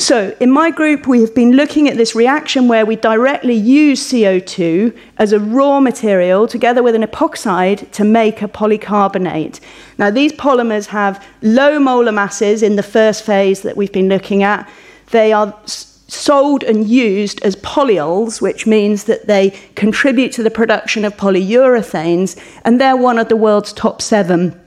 So, 0.00 0.34
in 0.40 0.50
my 0.50 0.70
group, 0.70 1.06
we 1.06 1.20
have 1.20 1.34
been 1.34 1.52
looking 1.52 1.86
at 1.86 1.98
this 1.98 2.14
reaction 2.14 2.68
where 2.68 2.86
we 2.86 2.96
directly 2.96 3.52
use 3.52 4.10
CO2 4.10 4.96
as 5.18 5.34
a 5.34 5.38
raw 5.38 5.78
material 5.78 6.48
together 6.48 6.82
with 6.82 6.94
an 6.94 7.02
epoxide 7.02 7.90
to 7.92 8.02
make 8.02 8.40
a 8.40 8.48
polycarbonate. 8.48 9.60
Now, 9.98 10.10
these 10.10 10.32
polymers 10.32 10.86
have 10.86 11.22
low 11.42 11.78
molar 11.78 12.12
masses 12.12 12.62
in 12.62 12.76
the 12.76 12.82
first 12.82 13.24
phase 13.24 13.60
that 13.60 13.76
we've 13.76 13.92
been 13.92 14.08
looking 14.08 14.42
at. 14.42 14.66
They 15.10 15.34
are 15.34 15.54
sold 15.66 16.64
and 16.64 16.88
used 16.88 17.42
as 17.42 17.56
polyols, 17.56 18.40
which 18.40 18.66
means 18.66 19.04
that 19.04 19.26
they 19.26 19.50
contribute 19.74 20.32
to 20.32 20.42
the 20.42 20.50
production 20.50 21.04
of 21.04 21.14
polyurethanes, 21.18 22.40
and 22.64 22.80
they're 22.80 22.96
one 22.96 23.18
of 23.18 23.28
the 23.28 23.36
world's 23.36 23.74
top 23.74 24.00
seven 24.00 24.58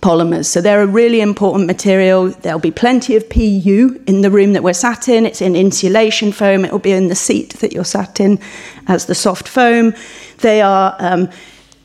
polymers. 0.00 0.46
So 0.46 0.60
they're 0.60 0.82
a 0.82 0.86
really 0.86 1.20
important 1.20 1.66
material. 1.66 2.28
There'll 2.28 2.58
be 2.58 2.70
plenty 2.70 3.16
of 3.16 3.28
PU 3.28 4.02
in 4.06 4.22
the 4.22 4.30
room 4.30 4.52
that 4.54 4.62
we're 4.62 4.72
sat 4.72 5.08
in. 5.08 5.26
It's 5.26 5.40
in 5.40 5.54
insulation 5.54 6.32
foam. 6.32 6.64
It 6.64 6.72
will 6.72 6.78
be 6.78 6.92
in 6.92 7.08
the 7.08 7.14
seat 7.14 7.54
that 7.60 7.72
you're 7.72 7.84
sat 7.84 8.20
in 8.20 8.38
as 8.88 9.06
the 9.06 9.14
soft 9.14 9.48
foam. 9.48 9.94
They 10.38 10.60
are 10.62 10.96
um, 10.98 11.28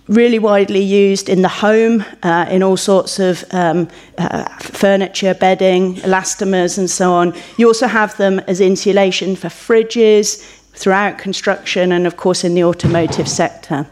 really 0.08 0.40
widely 0.40 0.82
used 0.82 1.30
in 1.30 1.42
the 1.42 1.50
home, 1.50 2.04
uh, 2.24 2.46
in 2.50 2.64
all 2.64 2.78
sorts 2.78 3.20
of 3.20 3.44
um, 3.52 3.90
uh, 4.18 4.48
furniture, 4.60 5.34
bedding, 5.34 5.96
elastomers, 5.96 6.78
and 6.78 6.90
so 6.90 7.12
on. 7.12 7.34
You 7.58 7.68
also 7.68 7.88
have 7.88 8.16
them 8.18 8.40
as 8.48 8.62
insulation 8.62 9.36
for 9.36 9.50
fridges, 9.50 10.44
throughout 10.74 11.18
construction, 11.18 11.92
and 11.92 12.06
of 12.06 12.18
course 12.18 12.44
in 12.44 12.54
the 12.54 12.64
automotive 12.64 13.28
sector. 13.28 13.88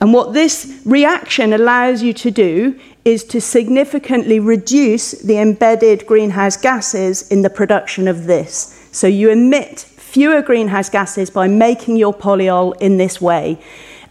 And 0.00 0.12
what 0.12 0.34
this 0.34 0.80
reaction 0.84 1.52
allows 1.52 2.02
you 2.02 2.12
to 2.12 2.30
do 2.30 2.78
is 3.06 3.22
to 3.22 3.40
significantly 3.40 4.40
reduce 4.40 5.12
the 5.12 5.38
embedded 5.38 6.04
greenhouse 6.06 6.56
gases 6.56 7.22
in 7.28 7.42
the 7.42 7.48
production 7.48 8.08
of 8.08 8.26
this. 8.26 8.88
So 8.90 9.06
you 9.06 9.30
emit 9.30 9.78
fewer 9.78 10.42
greenhouse 10.42 10.90
gases 10.90 11.30
by 11.30 11.46
making 11.46 11.98
your 11.98 12.12
polyol 12.12 12.74
in 12.80 12.96
this 12.96 13.20
way. 13.20 13.60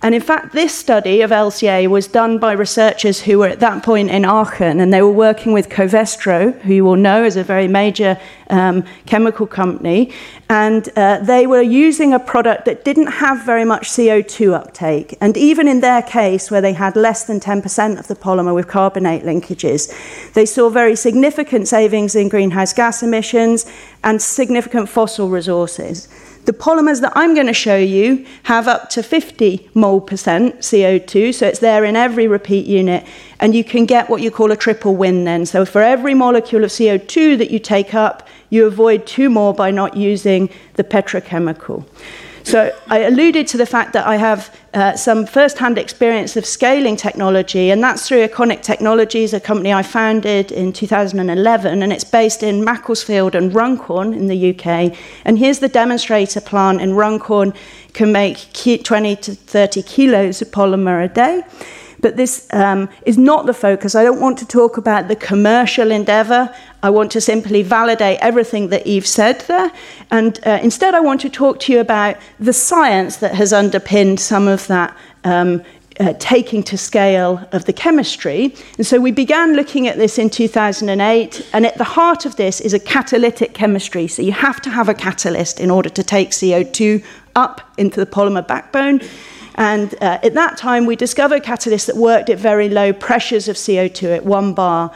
And 0.05 0.13
in 0.13 0.21
fact, 0.21 0.53
this 0.53 0.71
study 0.71 1.21
of 1.21 1.31
LCA 1.31 1.88
was 1.88 2.05
done 2.07 2.38
by 2.38 2.51
researchers 2.51 3.24
who 3.24 3.39
were 3.39 3.47
at 3.47 3.59
that 3.62 3.81
point 3.81 4.12
in 4.12 4.24
Aachen, 4.24 4.79
and 4.79 4.93
they 4.93 5.01
were 5.01 5.09
working 5.09 5.51
with 5.51 5.67
Covestro, 5.67 6.53
who 6.62 6.75
you 6.75 6.85
will 6.85 6.95
know 6.95 7.24
is 7.24 7.38
a 7.38 7.43
very 7.43 7.67
major 7.67 8.15
um, 8.51 8.83
chemical 9.07 9.47
company. 9.47 10.13
And 10.47 10.88
uh, 10.95 11.21
they 11.24 11.47
were 11.47 11.63
using 11.63 12.13
a 12.13 12.19
product 12.19 12.65
that 12.65 12.85
didn't 12.85 13.07
have 13.07 13.43
very 13.43 13.65
much 13.65 13.89
CO2 13.89 14.53
uptake. 14.53 15.17
And 15.21 15.35
even 15.38 15.67
in 15.67 15.79
their 15.79 16.03
case, 16.03 16.51
where 16.51 16.62
they 16.62 16.74
had 16.74 16.95
less 16.95 17.24
than 17.24 17.39
10% 17.39 17.97
of 17.97 18.07
the 18.07 18.15
polymer 18.15 18.53
with 18.53 18.67
carbonate 18.67 19.24
linkages, 19.24 19.91
they 20.33 20.45
saw 20.45 20.69
very 20.69 20.95
significant 20.95 21.67
savings 21.67 22.13
in 22.15 22.29
greenhouse 22.29 22.74
gas 22.74 23.01
emissions 23.01 23.65
and 24.03 24.21
significant 24.21 24.88
fossil 24.88 25.29
resources. 25.29 26.07
The 26.45 26.53
polymers 26.53 27.01
that 27.01 27.11
I'm 27.15 27.33
going 27.33 27.47
to 27.47 27.53
show 27.53 27.75
you 27.75 28.23
have 28.43 28.67
up 28.67 28.89
to 28.91 29.01
50 29.01 29.67
mole 29.73 29.99
percent 29.99 30.59
CO2, 30.59 31.33
so 31.33 31.47
it's 31.47 31.57
there 31.57 31.83
in 31.83 31.95
every 31.95 32.27
repeat 32.27 32.67
unit, 32.67 33.03
and 33.39 33.55
you 33.55 33.63
can 33.63 33.85
get 33.85 34.09
what 34.09 34.21
you 34.21 34.29
call 34.29 34.51
a 34.51 34.55
triple 34.55 34.95
win 34.95 35.23
then. 35.23 35.47
So 35.47 35.65
for 35.65 35.81
every 35.81 36.13
molecule 36.13 36.63
of 36.63 36.69
CO2 36.69 37.39
that 37.39 37.49
you 37.49 37.57
take 37.57 37.95
up, 37.95 38.27
you 38.51 38.67
avoid 38.67 39.07
two 39.07 39.29
more 39.29 39.55
by 39.55 39.71
not 39.71 39.97
using 39.97 40.49
the 40.75 40.83
petrochemical. 40.83 41.83
So 42.45 42.71
I 42.87 42.99
alluded 42.99 43.47
to 43.47 43.57
the 43.57 43.65
fact 43.65 43.93
that 43.93 44.05
I 44.05 44.17
have 44.17 44.55
uh, 44.75 44.95
some 44.95 45.25
first-hand 45.25 45.79
experience 45.79 46.37
of 46.37 46.45
scaling 46.45 46.95
technology, 46.95 47.71
and 47.71 47.81
that's 47.81 48.07
through 48.07 48.27
Econic 48.27 48.61
Technologies, 48.61 49.33
a 49.33 49.39
company 49.39 49.73
I 49.73 49.81
founded 49.81 50.51
in 50.51 50.71
2011, 50.71 51.81
and 51.81 51.91
it's 51.91 52.03
based 52.03 52.43
in 52.43 52.63
Macclesfield 52.63 53.33
and 53.33 53.53
Runcorn 53.55 54.13
in 54.13 54.27
the 54.27 54.51
UK. 54.51 54.95
And 55.25 55.39
here's 55.39 55.57
the 55.57 55.67
demonstrator 55.67 56.39
plant 56.39 56.81
in 56.81 56.93
Runcorn, 56.93 57.51
can 57.93 58.11
make 58.11 58.53
20 58.53 59.15
to 59.15 59.33
30 59.33 59.81
kilos 59.81 60.39
of 60.43 60.49
polymer 60.49 61.03
a 61.03 61.07
day. 61.07 61.41
But 61.99 62.15
this 62.15 62.47
um, 62.53 62.89
is 63.07 63.17
not 63.17 63.47
the 63.47 63.53
focus. 63.55 63.95
I 63.95 64.03
don't 64.03 64.19
want 64.19 64.37
to 64.37 64.45
talk 64.45 64.77
about 64.77 65.07
the 65.07 65.15
commercial 65.15 65.89
endeavor. 65.89 66.53
I 66.85 66.91
want 66.91 67.11
to 67.13 67.19
simply 67.21 67.63
validate 67.63 68.19
everything 68.21 68.69
that 68.69 68.85
Eve 68.85 69.07
said 69.07 69.39
there. 69.47 69.71
And 70.11 70.39
uh, 70.45 70.59
instead, 70.61 70.93
I 70.93 70.99
want 70.99 71.19
to 71.21 71.31
talk 71.31 71.59
to 71.61 71.73
you 71.73 71.79
about 71.79 72.15
the 72.39 72.53
science 72.53 73.17
that 73.17 73.33
has 73.33 73.51
underpinned 73.51 74.19
some 74.19 74.47
of 74.47 74.67
that 74.67 74.95
um, 75.23 75.63
uh, 75.99 76.13
taking 76.19 76.61
to 76.61 76.77
scale 76.77 77.43
of 77.53 77.65
the 77.65 77.73
chemistry. 77.73 78.53
And 78.77 78.85
so 78.85 78.99
we 78.99 79.11
began 79.11 79.55
looking 79.55 79.87
at 79.87 79.97
this 79.97 80.19
in 80.19 80.29
2008, 80.29 81.49
and 81.53 81.65
at 81.65 81.75
the 81.79 81.83
heart 81.83 82.27
of 82.27 82.35
this 82.35 82.61
is 82.61 82.75
a 82.75 82.79
catalytic 82.79 83.55
chemistry. 83.55 84.07
So 84.07 84.21
you 84.21 84.33
have 84.33 84.61
to 84.61 84.69
have 84.69 84.87
a 84.87 84.93
catalyst 84.93 85.59
in 85.59 85.71
order 85.71 85.89
to 85.89 86.03
take 86.03 86.29
CO2 86.31 87.03
up 87.35 87.61
into 87.79 87.99
the 87.99 88.05
polymer 88.05 88.47
backbone. 88.47 89.01
And 89.55 89.95
uh, 90.01 90.19
at 90.21 90.35
that 90.35 90.57
time, 90.57 90.85
we 90.85 90.95
discovered 90.95 91.43
catalysts 91.43 91.87
that 91.87 91.97
worked 91.97 92.29
at 92.29 92.37
very 92.37 92.69
low 92.69 92.93
pressures 92.93 93.47
of 93.47 93.55
CO2 93.55 94.17
at 94.17 94.23
one 94.23 94.53
bar. 94.53 94.93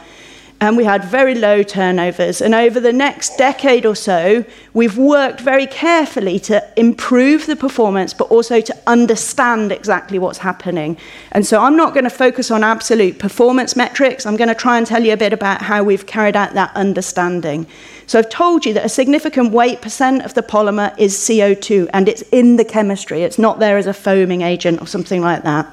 And 0.62 0.76
we 0.76 0.84
had 0.84 1.02
very 1.04 1.34
low 1.34 1.62
turnovers. 1.62 2.42
And 2.42 2.54
over 2.54 2.80
the 2.80 2.92
next 2.92 3.38
decade 3.38 3.86
or 3.86 3.94
so, 3.94 4.44
we've 4.74 4.98
worked 4.98 5.40
very 5.40 5.66
carefully 5.66 6.38
to 6.40 6.62
improve 6.76 7.46
the 7.46 7.56
performance, 7.56 8.12
but 8.12 8.28
also 8.30 8.60
to 8.60 8.76
understand 8.86 9.72
exactly 9.72 10.18
what's 10.18 10.38
happening. 10.38 10.98
And 11.32 11.46
so 11.46 11.62
I'm 11.62 11.76
not 11.76 11.94
going 11.94 12.04
to 12.04 12.10
focus 12.10 12.50
on 12.50 12.62
absolute 12.62 13.18
performance 13.18 13.74
metrics. 13.74 14.26
I'm 14.26 14.36
going 14.36 14.48
to 14.48 14.54
try 14.54 14.76
and 14.76 14.86
tell 14.86 15.02
you 15.02 15.14
a 15.14 15.16
bit 15.16 15.32
about 15.32 15.62
how 15.62 15.82
we've 15.82 16.04
carried 16.06 16.36
out 16.36 16.52
that 16.52 16.76
understanding. 16.76 17.66
So 18.10 18.18
I've 18.18 18.28
told 18.28 18.66
you 18.66 18.74
that 18.74 18.84
a 18.84 18.88
significant 18.88 19.52
weight 19.52 19.82
percent 19.82 20.24
of 20.24 20.34
the 20.34 20.42
polymer 20.42 20.92
is 20.98 21.16
CO2 21.16 21.88
and 21.92 22.08
it's 22.08 22.22
in 22.32 22.56
the 22.56 22.64
chemistry. 22.64 23.22
It's 23.22 23.38
not 23.38 23.60
there 23.60 23.78
as 23.78 23.86
a 23.86 23.94
foaming 23.94 24.42
agent 24.42 24.82
or 24.82 24.88
something 24.88 25.20
like 25.20 25.44
that. 25.44 25.72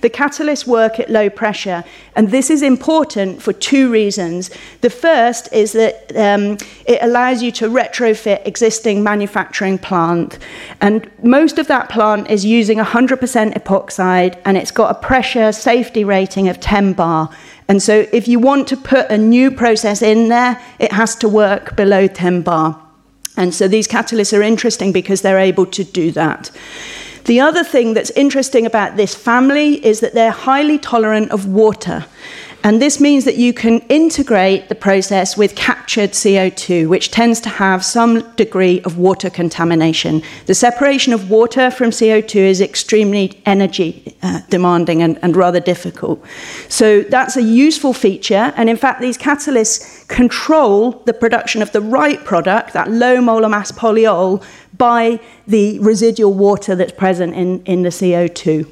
The 0.00 0.08
catalysts 0.08 0.66
work 0.66 0.98
at 0.98 1.10
low 1.10 1.28
pressure, 1.28 1.84
and 2.16 2.30
this 2.30 2.48
is 2.48 2.62
important 2.62 3.42
for 3.42 3.52
two 3.52 3.90
reasons. 3.90 4.50
The 4.80 4.90
first 4.90 5.50
is 5.52 5.72
that 5.72 6.10
um, 6.16 6.58
it 6.86 6.98
allows 7.02 7.42
you 7.42 7.50
to 7.52 7.68
retrofit 7.68 8.46
existing 8.46 9.02
manufacturing 9.02 9.78
plant, 9.78 10.38
and 10.82 11.10
most 11.22 11.58
of 11.58 11.68
that 11.68 11.88
plant 11.88 12.30
is 12.30 12.44
using 12.44 12.78
100% 12.78 13.54
epoxide, 13.54 14.38
and 14.44 14.56
it's 14.58 14.70
got 14.70 14.90
a 14.90 14.98
pressure 15.00 15.52
safety 15.52 16.04
rating 16.04 16.48
of 16.48 16.60
10 16.60 16.92
bar. 16.94 17.30
And 17.68 17.82
so 17.82 18.06
if 18.12 18.28
you 18.28 18.38
want 18.38 18.68
to 18.68 18.76
put 18.76 19.10
a 19.10 19.18
new 19.18 19.50
process 19.50 20.02
in 20.02 20.28
there, 20.28 20.60
it 20.78 20.92
has 20.92 21.16
to 21.16 21.28
work 21.28 21.76
below 21.76 22.06
10 22.06 22.42
bar. 22.42 22.80
And 23.36 23.54
so 23.54 23.66
these 23.66 23.88
catalysts 23.88 24.36
are 24.36 24.42
interesting 24.42 24.92
because 24.92 25.22
they're 25.22 25.38
able 25.38 25.66
to 25.66 25.84
do 25.84 26.12
that. 26.12 26.50
The 27.24 27.40
other 27.40 27.64
thing 27.64 27.94
that's 27.94 28.10
interesting 28.10 28.66
about 28.66 28.96
this 28.96 29.14
family 29.14 29.84
is 29.84 30.00
that 30.00 30.12
they're 30.12 30.30
highly 30.30 30.78
tolerant 30.78 31.30
of 31.30 31.46
water. 31.46 32.04
And 32.64 32.80
this 32.80 32.98
means 32.98 33.26
that 33.26 33.36
you 33.36 33.52
can 33.52 33.80
integrate 33.90 34.70
the 34.70 34.74
process 34.74 35.36
with 35.36 35.54
captured 35.54 36.12
CO2, 36.12 36.88
which 36.88 37.10
tends 37.10 37.38
to 37.42 37.50
have 37.50 37.84
some 37.84 38.22
degree 38.36 38.80
of 38.86 38.96
water 38.96 39.28
contamination. 39.28 40.22
The 40.46 40.54
separation 40.54 41.12
of 41.12 41.28
water 41.28 41.70
from 41.70 41.90
CO2 41.90 42.36
is 42.36 42.62
extremely 42.62 43.38
energy 43.44 44.16
uh, 44.22 44.40
demanding 44.48 45.02
and, 45.02 45.18
and 45.20 45.36
rather 45.36 45.60
difficult. 45.60 46.24
So 46.70 47.02
that's 47.02 47.36
a 47.36 47.42
useful 47.42 47.92
feature. 47.92 48.54
And 48.56 48.70
in 48.70 48.78
fact, 48.78 49.02
these 49.02 49.18
catalysts 49.18 50.08
control 50.08 50.92
the 51.04 51.12
production 51.12 51.60
of 51.60 51.70
the 51.72 51.82
right 51.82 52.24
product, 52.24 52.72
that 52.72 52.90
low 52.90 53.20
molar 53.20 53.50
mass 53.50 53.72
polyol, 53.72 54.42
by 54.78 55.20
the 55.46 55.78
residual 55.80 56.32
water 56.32 56.74
that's 56.74 56.92
present 56.92 57.34
in, 57.34 57.62
in 57.64 57.82
the 57.82 57.90
CO2. 57.90 58.66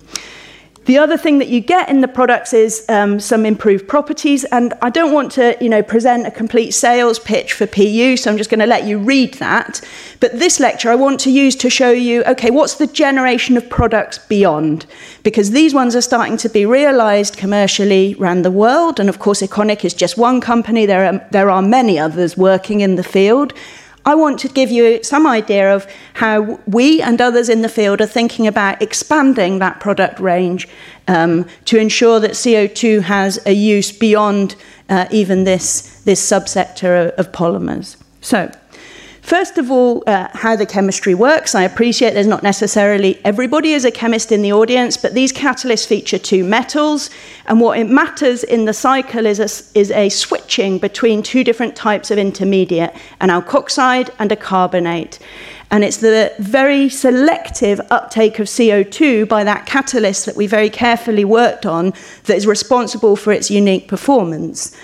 The 0.84 0.98
other 0.98 1.16
thing 1.16 1.38
that 1.38 1.46
you 1.46 1.60
get 1.60 1.88
in 1.88 2.00
the 2.00 2.08
products 2.08 2.52
is 2.52 2.84
um, 2.88 3.20
some 3.20 3.46
improved 3.46 3.86
properties, 3.86 4.42
and 4.44 4.74
I 4.82 4.90
don't 4.90 5.12
want 5.12 5.30
to, 5.32 5.56
you 5.60 5.68
know, 5.68 5.80
present 5.80 6.26
a 6.26 6.30
complete 6.32 6.72
sales 6.72 7.20
pitch 7.20 7.52
for 7.52 7.68
PU, 7.68 8.16
so 8.16 8.28
I'm 8.28 8.36
just 8.36 8.50
going 8.50 8.58
to 8.58 8.66
let 8.66 8.84
you 8.84 8.98
read 8.98 9.34
that. 9.34 9.80
But 10.18 10.40
this 10.40 10.58
lecture 10.58 10.90
I 10.90 10.96
want 10.96 11.20
to 11.20 11.30
use 11.30 11.54
to 11.56 11.70
show 11.70 11.92
you, 11.92 12.24
okay, 12.24 12.50
what's 12.50 12.74
the 12.74 12.88
generation 12.88 13.56
of 13.56 13.70
products 13.70 14.18
beyond? 14.18 14.86
Because 15.22 15.52
these 15.52 15.72
ones 15.72 15.94
are 15.94 16.00
starting 16.00 16.36
to 16.38 16.48
be 16.48 16.66
realized 16.66 17.36
commercially 17.36 18.16
around 18.18 18.42
the 18.42 18.50
world, 18.50 18.98
and 18.98 19.08
of 19.08 19.20
course, 19.20 19.40
Econic 19.40 19.84
is 19.84 19.94
just 19.94 20.18
one 20.18 20.40
company. 20.40 20.84
There 20.84 21.06
are 21.06 21.24
there 21.30 21.48
are 21.48 21.62
many 21.62 21.96
others 21.96 22.36
working 22.36 22.80
in 22.80 22.96
the 22.96 23.04
field. 23.04 23.52
I 24.04 24.14
want 24.14 24.40
to 24.40 24.48
give 24.48 24.70
you 24.70 25.02
some 25.02 25.26
idea 25.26 25.74
of 25.74 25.86
how 26.14 26.60
we 26.66 27.00
and 27.00 27.20
others 27.20 27.48
in 27.48 27.62
the 27.62 27.68
field 27.68 28.00
are 28.00 28.06
thinking 28.06 28.46
about 28.46 28.82
expanding 28.82 29.58
that 29.60 29.80
product 29.80 30.18
range 30.18 30.68
um, 31.08 31.46
to 31.66 31.78
ensure 31.78 32.18
that 32.20 32.32
CO2 32.32 33.02
has 33.02 33.38
a 33.46 33.52
use 33.52 33.92
beyond 33.92 34.56
uh, 34.88 35.06
even 35.10 35.44
this, 35.44 36.00
this 36.04 36.20
subsector 36.20 37.08
of, 37.08 37.26
of 37.26 37.32
polymers. 37.32 37.96
So, 38.20 38.50
First 39.22 39.56
of 39.56 39.70
all, 39.70 40.02
uh, 40.08 40.28
how 40.32 40.56
the 40.56 40.66
chemistry 40.66 41.14
works. 41.14 41.54
I 41.54 41.62
appreciate 41.62 42.12
there's 42.12 42.26
not 42.26 42.42
necessarily 42.42 43.20
everybody 43.24 43.72
is 43.72 43.84
a 43.84 43.90
chemist 43.92 44.32
in 44.32 44.42
the 44.42 44.52
audience, 44.52 44.96
but 44.96 45.14
these 45.14 45.32
catalysts 45.32 45.86
feature 45.86 46.18
two 46.18 46.42
metals, 46.42 47.08
and 47.46 47.60
what 47.60 47.78
it 47.78 47.88
matters 47.88 48.42
in 48.42 48.64
the 48.64 48.74
cycle 48.74 49.24
is 49.24 49.38
a, 49.38 49.78
is 49.78 49.92
a 49.92 50.08
switching 50.08 50.78
between 50.78 51.22
two 51.22 51.44
different 51.44 51.76
types 51.76 52.10
of 52.10 52.18
intermediate, 52.18 52.94
an 53.20 53.30
alkoxide 53.30 54.10
and 54.18 54.32
a 54.32 54.36
carbonate. 54.36 55.20
And 55.70 55.84
it's 55.84 55.98
the 55.98 56.34
very 56.40 56.88
selective 56.88 57.80
uptake 57.90 58.40
of 58.40 58.48
CO2 58.48 59.28
by 59.28 59.44
that 59.44 59.66
catalyst 59.66 60.26
that 60.26 60.36
we 60.36 60.48
very 60.48 60.68
carefully 60.68 61.24
worked 61.24 61.64
on 61.64 61.94
that 62.24 62.36
is 62.36 62.46
responsible 62.46 63.14
for 63.14 63.32
its 63.32 63.52
unique 63.52 63.86
performance. 63.86 64.76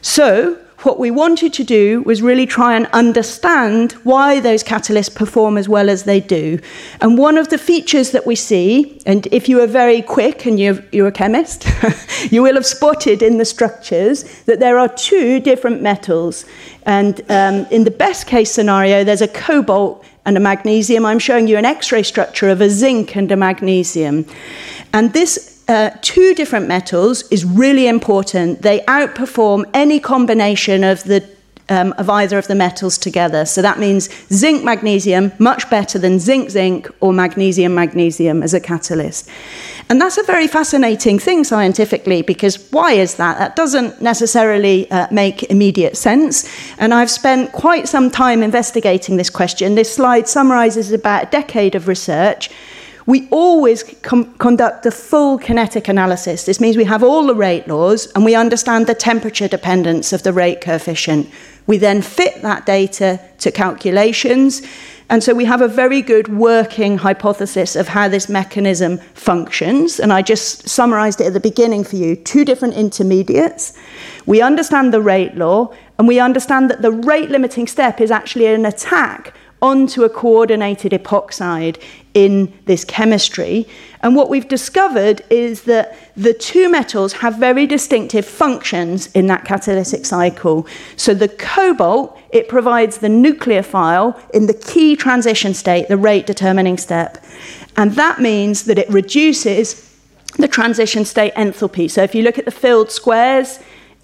So, 0.00 0.58
what 0.84 0.98
we 0.98 1.10
wanted 1.10 1.52
to 1.54 1.64
do 1.64 2.02
was 2.02 2.22
really 2.22 2.46
try 2.46 2.74
and 2.74 2.86
understand 2.86 3.92
why 4.04 4.40
those 4.40 4.64
catalysts 4.64 5.14
perform 5.14 5.56
as 5.56 5.68
well 5.68 5.88
as 5.88 6.04
they 6.04 6.20
do. 6.20 6.58
And 7.00 7.16
one 7.16 7.38
of 7.38 7.48
the 7.48 7.58
features 7.58 8.10
that 8.10 8.26
we 8.26 8.34
see, 8.34 9.00
and 9.06 9.26
if 9.32 9.48
you 9.48 9.60
are 9.60 9.66
very 9.66 10.02
quick 10.02 10.46
and 10.46 10.58
you're, 10.58 10.82
you're 10.92 11.08
a 11.08 11.12
chemist, 11.12 11.66
you 12.30 12.42
will 12.42 12.54
have 12.54 12.66
spotted 12.66 13.22
in 13.22 13.38
the 13.38 13.44
structures 13.44 14.24
that 14.42 14.60
there 14.60 14.78
are 14.78 14.88
two 14.88 15.40
different 15.40 15.82
metals. 15.82 16.44
And 16.84 17.20
um, 17.30 17.66
in 17.70 17.84
the 17.84 17.90
best 17.90 18.26
case 18.26 18.50
scenario, 18.50 19.04
there's 19.04 19.22
a 19.22 19.28
cobalt 19.28 20.04
and 20.24 20.36
a 20.36 20.40
magnesium. 20.40 21.04
I'm 21.04 21.18
showing 21.18 21.48
you 21.48 21.56
an 21.56 21.64
X 21.64 21.92
ray 21.92 22.02
structure 22.02 22.48
of 22.48 22.60
a 22.60 22.70
zinc 22.70 23.16
and 23.16 23.30
a 23.30 23.36
magnesium. 23.36 24.26
And 24.92 25.12
this 25.12 25.51
uh, 25.68 25.90
two 26.02 26.34
different 26.34 26.66
metals 26.66 27.22
is 27.30 27.44
really 27.44 27.86
important. 27.86 28.62
They 28.62 28.80
outperform 28.80 29.64
any 29.74 30.00
combination 30.00 30.84
of 30.84 31.04
the 31.04 31.28
um, 31.68 31.94
of 31.96 32.10
either 32.10 32.38
of 32.38 32.48
the 32.48 32.54
metals 32.54 32.98
together. 32.98 33.46
So 33.46 33.62
that 33.62 33.78
means 33.78 34.08
zinc 34.28 34.64
magnesium 34.64 35.32
much 35.38 35.70
better 35.70 35.98
than 35.98 36.18
zinc 36.18 36.50
zinc 36.50 36.88
or 37.00 37.12
magnesium 37.12 37.74
magnesium 37.74 38.42
as 38.42 38.52
a 38.52 38.60
catalyst. 38.60 39.28
And 39.88 40.00
that's 40.00 40.18
a 40.18 40.22
very 40.22 40.48
fascinating 40.48 41.18
thing 41.18 41.44
scientifically 41.44 42.22
because 42.22 42.70
why 42.72 42.92
is 42.92 43.16
that? 43.16 43.38
That 43.38 43.56
doesn't 43.56 44.00
necessarily 44.00 44.90
uh, 44.90 45.06
make 45.10 45.44
immediate 45.44 45.96
sense. 45.96 46.48
And 46.78 46.92
I've 46.94 47.10
spent 47.10 47.52
quite 47.52 47.88
some 47.88 48.10
time 48.10 48.42
investigating 48.42 49.16
this 49.16 49.30
question. 49.30 49.74
This 49.74 49.94
slide 49.94 50.28
summarizes 50.28 50.92
about 50.92 51.24
a 51.24 51.30
decade 51.30 51.74
of 51.74 51.88
research 51.88 52.50
we 53.06 53.28
always 53.30 53.82
conduct 53.82 54.86
a 54.86 54.90
full 54.90 55.38
kinetic 55.38 55.88
analysis. 55.88 56.44
This 56.44 56.60
means 56.60 56.76
we 56.76 56.84
have 56.84 57.02
all 57.02 57.26
the 57.26 57.34
rate 57.34 57.66
laws 57.66 58.10
and 58.14 58.24
we 58.24 58.34
understand 58.34 58.86
the 58.86 58.94
temperature 58.94 59.48
dependence 59.48 60.12
of 60.12 60.22
the 60.22 60.32
rate 60.32 60.60
coefficient. 60.60 61.28
We 61.66 61.78
then 61.78 62.02
fit 62.02 62.42
that 62.42 62.66
data 62.66 63.20
to 63.38 63.50
calculations. 63.50 64.62
And 65.08 65.22
so 65.22 65.34
we 65.34 65.44
have 65.44 65.60
a 65.60 65.68
very 65.68 66.00
good 66.00 66.28
working 66.28 66.98
hypothesis 66.98 67.76
of 67.76 67.88
how 67.88 68.08
this 68.08 68.28
mechanism 68.28 68.98
functions. 69.14 70.00
And 70.00 70.12
I 70.12 70.22
just 70.22 70.68
summarized 70.68 71.20
it 71.20 71.26
at 71.26 71.32
the 71.32 71.40
beginning 71.40 71.84
for 71.84 71.96
you 71.96 72.16
two 72.16 72.44
different 72.44 72.74
intermediates. 72.74 73.76
We 74.26 74.40
understand 74.40 74.94
the 74.94 75.02
rate 75.02 75.34
law, 75.34 75.74
and 75.98 76.08
we 76.08 76.18
understand 76.18 76.70
that 76.70 76.82
the 76.82 76.92
rate 76.92 77.30
limiting 77.30 77.66
step 77.66 78.00
is 78.00 78.10
actually 78.10 78.46
an 78.46 78.64
attack 78.64 79.34
onto 79.60 80.02
a 80.02 80.08
coordinated 80.08 80.92
epoxide 80.92 81.80
in 82.14 82.52
this 82.66 82.84
chemistry. 82.84 83.66
And 84.00 84.16
what 84.16 84.28
we've 84.28 84.48
discovered 84.48 85.22
is 85.30 85.62
that 85.62 85.96
the 86.16 86.34
two 86.34 86.68
metals 86.68 87.14
have 87.14 87.36
very 87.38 87.66
distinctive 87.66 88.26
functions 88.26 89.06
in 89.12 89.26
that 89.28 89.44
catalytic 89.44 90.04
cycle. 90.04 90.66
So 90.96 91.14
the 91.14 91.28
cobalt, 91.28 92.18
it 92.30 92.48
provides 92.48 92.98
the 92.98 93.08
nucleophile 93.08 94.20
in 94.34 94.46
the 94.46 94.54
key 94.54 94.96
transition 94.96 95.54
state, 95.54 95.88
the 95.88 95.96
rate 95.96 96.26
determining 96.26 96.78
step. 96.78 97.24
And 97.76 97.92
that 97.92 98.20
means 98.20 98.64
that 98.64 98.78
it 98.78 98.88
reduces 98.90 99.88
the 100.38 100.48
transition 100.48 101.04
state 101.04 101.34
enthalpy. 101.34 101.90
So 101.90 102.02
if 102.02 102.14
you 102.14 102.22
look 102.22 102.38
at 102.38 102.44
the 102.44 102.50
filled 102.50 102.90
squares 102.90 103.58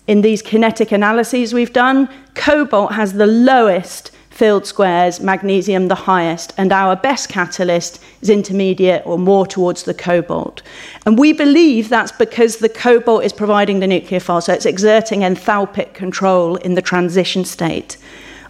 in 0.07 0.23
these 0.23 0.41
kinetic 0.43 0.93
analyses 0.93 1.53
we've 1.53 1.73
done, 1.73 2.09
cobalt 2.35 2.93
has 2.93 3.15
the 3.15 3.27
lowest 3.27 4.13
filled 4.39 4.65
squares, 4.65 5.19
magnesium 5.19 5.89
the 5.89 5.97
highest, 5.97 6.55
and 6.57 6.71
our 6.71 6.95
best 6.95 7.29
catalyst 7.29 8.01
is 8.23 8.31
intermediate 8.31 9.03
or 9.05 9.19
more 9.19 9.45
towards 9.45 9.83
the 9.83 9.93
cobalt. 9.93 10.63
And 11.05 11.19
we 11.19 11.33
believe 11.33 11.89
that's 11.89 12.13
because 12.13 12.59
the 12.59 12.69
cobalt 12.69 13.25
is 13.25 13.33
providing 13.33 13.81
the 13.81 13.89
nucleophile, 13.89 14.41
so 14.41 14.53
it's 14.53 14.65
exerting 14.65 15.25
enthalpic 15.25 15.93
control 15.93 16.55
in 16.55 16.77
the 16.77 16.83
transition 16.83 17.45
state. 17.45 17.97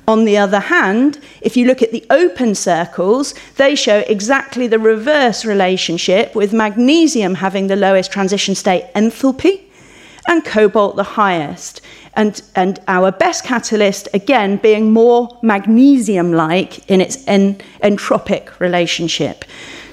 On 0.07 0.27
the 0.27 0.37
other 0.37 0.61
hand, 0.61 1.21
if 1.41 1.57
you 1.57 1.67
look 1.67 1.81
at 1.81 1.93
the 1.93 2.05
open 2.11 2.55
circles, 2.55 3.35
they 3.57 3.75
show 3.75 4.01
exactly 4.01 4.67
the 4.67 4.79
reverse 4.79 5.47
relationship, 5.47 6.35
with 6.35 6.53
magnesium 6.53 7.37
having 7.37 7.69
the 7.69 7.77
lowest 7.77 8.13
transition 8.13 8.55
state 8.55 8.85
enthalpy 8.95 9.63
and 10.29 10.45
cobalt 10.45 10.97
the 10.97 11.03
highest. 11.03 11.81
And, 12.19 12.43
and 12.57 12.81
our 12.89 13.13
best 13.13 13.45
catalyst, 13.45 14.09
again, 14.13 14.57
being 14.57 14.93
more 14.93 15.39
magnesium 15.41 16.33
like 16.33 16.91
in 16.91 17.01
its 17.01 17.27
en- 17.29 17.61
entropic 17.83 18.59
relationship. 18.59 19.45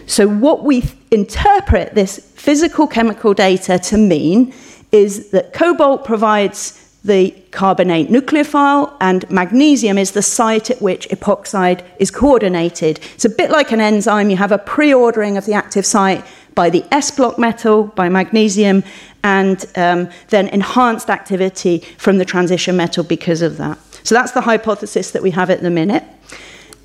So, 0.07 0.27
what 0.27 0.63
we 0.63 0.83
interpret 1.11 1.93
this 1.93 2.17
physical 2.33 2.87
chemical 2.87 3.35
data 3.35 3.77
to 3.77 3.97
mean 3.97 4.53
is 4.91 5.29
that 5.31 5.53
cobalt 5.53 6.03
provides 6.03 6.81
the 7.03 7.29
carbonate 7.51 8.09
nucleophile, 8.09 8.91
and 8.99 9.29
magnesium 9.29 9.97
is 9.99 10.11
the 10.11 10.23
site 10.23 10.71
at 10.71 10.81
which 10.81 11.07
epoxide 11.09 11.83
is 11.99 12.09
coordinated. 12.09 12.99
It's 13.13 13.25
a 13.25 13.29
bit 13.29 13.51
like 13.51 13.71
an 13.71 13.79
enzyme. 13.79 14.31
You 14.31 14.37
have 14.37 14.51
a 14.51 14.57
pre 14.57 14.91
ordering 14.91 15.37
of 15.37 15.45
the 15.45 15.53
active 15.53 15.85
site 15.85 16.25
by 16.55 16.69
the 16.69 16.83
S 16.91 17.11
block 17.11 17.37
metal, 17.37 17.83
by 17.83 18.09
magnesium, 18.09 18.83
and 19.23 19.65
um, 19.75 20.09
then 20.29 20.47
enhanced 20.47 21.09
activity 21.09 21.79
from 21.97 22.17
the 22.17 22.25
transition 22.25 22.77
metal 22.77 23.03
because 23.03 23.41
of 23.41 23.57
that. 23.57 23.77
So 24.03 24.15
that's 24.15 24.31
the 24.31 24.41
hypothesis 24.41 25.11
that 25.11 25.21
we 25.21 25.31
have 25.31 25.49
at 25.49 25.61
the 25.61 25.69
minute. 25.69 26.03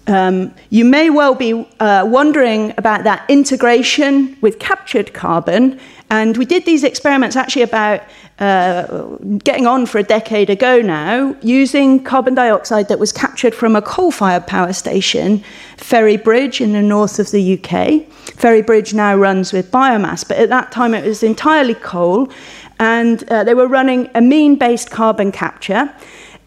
Um, 0.07 0.55
you 0.71 0.85
may 0.85 1.11
well 1.11 1.35
be 1.35 1.69
uh, 1.79 2.05
wondering 2.09 2.73
about 2.79 3.05
that 3.05 3.25
integration 3.29 4.37
with 4.41 4.59
captured 4.59 5.13
carbon. 5.13 5.79
And 6.11 6.37
we 6.37 6.45
did 6.45 6.65
these 6.65 6.83
experiments 6.83 7.37
actually 7.37 7.63
about 7.63 8.03
uh, 8.41 9.17
getting 9.45 9.67
on 9.67 9.87
for 9.87 9.99
a 9.99 10.03
decade 10.03 10.51
ago 10.51 10.81
now, 10.81 11.37
using 11.43 12.03
carbon 12.03 12.35
dioxide 12.35 12.89
that 12.89 12.99
was 12.99 13.13
captured 13.13 13.55
from 13.55 13.77
a 13.77 13.83
coal 13.83 14.11
fired 14.11 14.47
power 14.47 14.73
station, 14.73 15.45
Ferrybridge 15.81 16.61
in 16.61 16.73
the 16.73 16.83
north 16.83 17.19
of 17.19 17.31
the 17.31 17.55
UK. 17.55 18.07
Ferrybridge 18.37 18.95
now 18.95 19.17
runs 19.17 19.53
with 19.53 19.71
biomass, 19.71 20.27
but 20.27 20.37
at 20.37 20.49
that 20.51 20.71
time 20.71 20.95
it 20.95 21.05
was 21.05 21.23
entirely 21.23 21.75
coal, 21.75 22.31
and 22.79 23.25
uh, 23.31 23.45
they 23.45 23.55
were 23.55 23.67
running 23.67 24.09
amine 24.15 24.57
based 24.57 24.91
carbon 24.91 25.33
capture. 25.33 25.93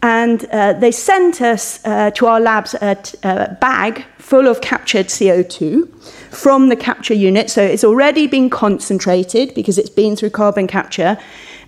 And 0.02 0.44
uh, 0.46 0.74
they 0.74 0.92
sent 0.92 1.40
us 1.40 1.80
uh, 1.84 2.10
to 2.12 2.26
our 2.26 2.38
labs 2.38 2.74
a, 2.74 2.96
a 3.22 3.56
bag 3.60 4.04
full 4.18 4.46
of 4.46 4.60
captured 4.60 5.06
CO2 5.06 5.88
from 6.34 6.68
the 6.68 6.76
capture 6.76 7.14
unit. 7.14 7.50
So 7.50 7.62
it's 7.62 7.84
already 7.84 8.26
been 8.26 8.50
concentrated 8.50 9.54
because 9.54 9.78
it's 9.78 9.88
been 9.88 10.14
through 10.14 10.30
carbon 10.30 10.66
capture 10.66 11.16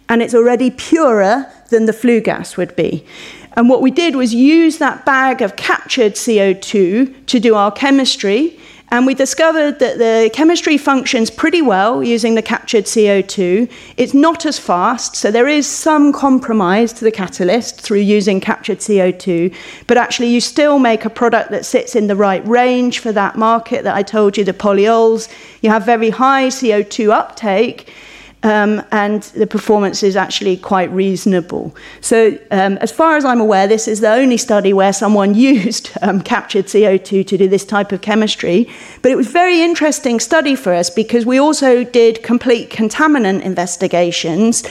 and 0.08 0.22
it's 0.22 0.34
already 0.34 0.70
purer 0.70 1.50
than 1.70 1.86
the 1.86 1.92
flue 1.92 2.20
gas 2.20 2.56
would 2.56 2.76
be. 2.76 3.04
And 3.56 3.70
what 3.70 3.80
we 3.80 3.90
did 3.90 4.16
was 4.16 4.34
use 4.34 4.78
that 4.78 5.06
bag 5.06 5.40
of 5.40 5.56
captured 5.56 6.12
CO2 6.12 7.26
to 7.26 7.40
do 7.40 7.54
our 7.54 7.72
chemistry. 7.72 8.58
And 8.90 9.04
we 9.04 9.14
discovered 9.14 9.80
that 9.80 9.98
the 9.98 10.30
chemistry 10.32 10.78
functions 10.78 11.28
pretty 11.28 11.60
well 11.60 12.04
using 12.04 12.36
the 12.36 12.42
captured 12.42 12.84
CO2. 12.84 13.68
It's 13.96 14.14
not 14.14 14.46
as 14.46 14.60
fast, 14.60 15.16
so 15.16 15.30
there 15.30 15.48
is 15.48 15.66
some 15.66 16.12
compromise 16.12 16.92
to 16.94 17.04
the 17.04 17.10
catalyst 17.10 17.80
through 17.80 18.00
using 18.00 18.40
captured 18.40 18.78
CO2, 18.78 19.52
but 19.88 19.96
actually 19.96 20.28
you 20.28 20.40
still 20.40 20.78
make 20.78 21.04
a 21.04 21.10
product 21.10 21.50
that 21.50 21.66
sits 21.66 21.96
in 21.96 22.06
the 22.06 22.14
right 22.14 22.46
range 22.46 23.00
for 23.00 23.10
that 23.10 23.36
market 23.36 23.82
that 23.82 23.96
I 23.96 24.04
told 24.04 24.36
you, 24.36 24.44
the 24.44 24.52
polyols. 24.52 25.28
You 25.62 25.70
have 25.70 25.84
very 25.84 26.10
high 26.10 26.46
CO2 26.46 27.10
uptake, 27.10 27.92
um, 28.42 28.84
and 28.92 29.22
the 29.22 29.46
performance 29.46 30.02
is 30.02 30.14
actually 30.14 30.56
quite 30.56 30.90
reasonable. 30.92 31.74
So, 32.00 32.38
um, 32.50 32.76
as 32.78 32.92
far 32.92 33.16
as 33.16 33.24
I'm 33.24 33.40
aware, 33.40 33.66
this 33.66 33.88
is 33.88 34.00
the 34.00 34.10
only 34.10 34.36
study 34.36 34.72
where 34.72 34.92
someone 34.92 35.34
used 35.52 35.90
um, 36.02 36.20
captured 36.20 36.66
CO2 36.66 37.26
to 37.26 37.38
do 37.38 37.48
this 37.48 37.64
type 37.64 37.92
of 37.92 38.02
chemistry. 38.02 38.70
But 39.02 39.10
it 39.10 39.16
was 39.16 39.28
a 39.28 39.32
very 39.32 39.62
interesting 39.62 40.20
study 40.20 40.54
for 40.54 40.72
us 40.72 40.90
because 40.90 41.24
we 41.26 41.38
also 41.38 41.82
did 41.82 42.22
complete 42.22 42.70
contaminant 42.70 43.42
investigations 43.42 44.66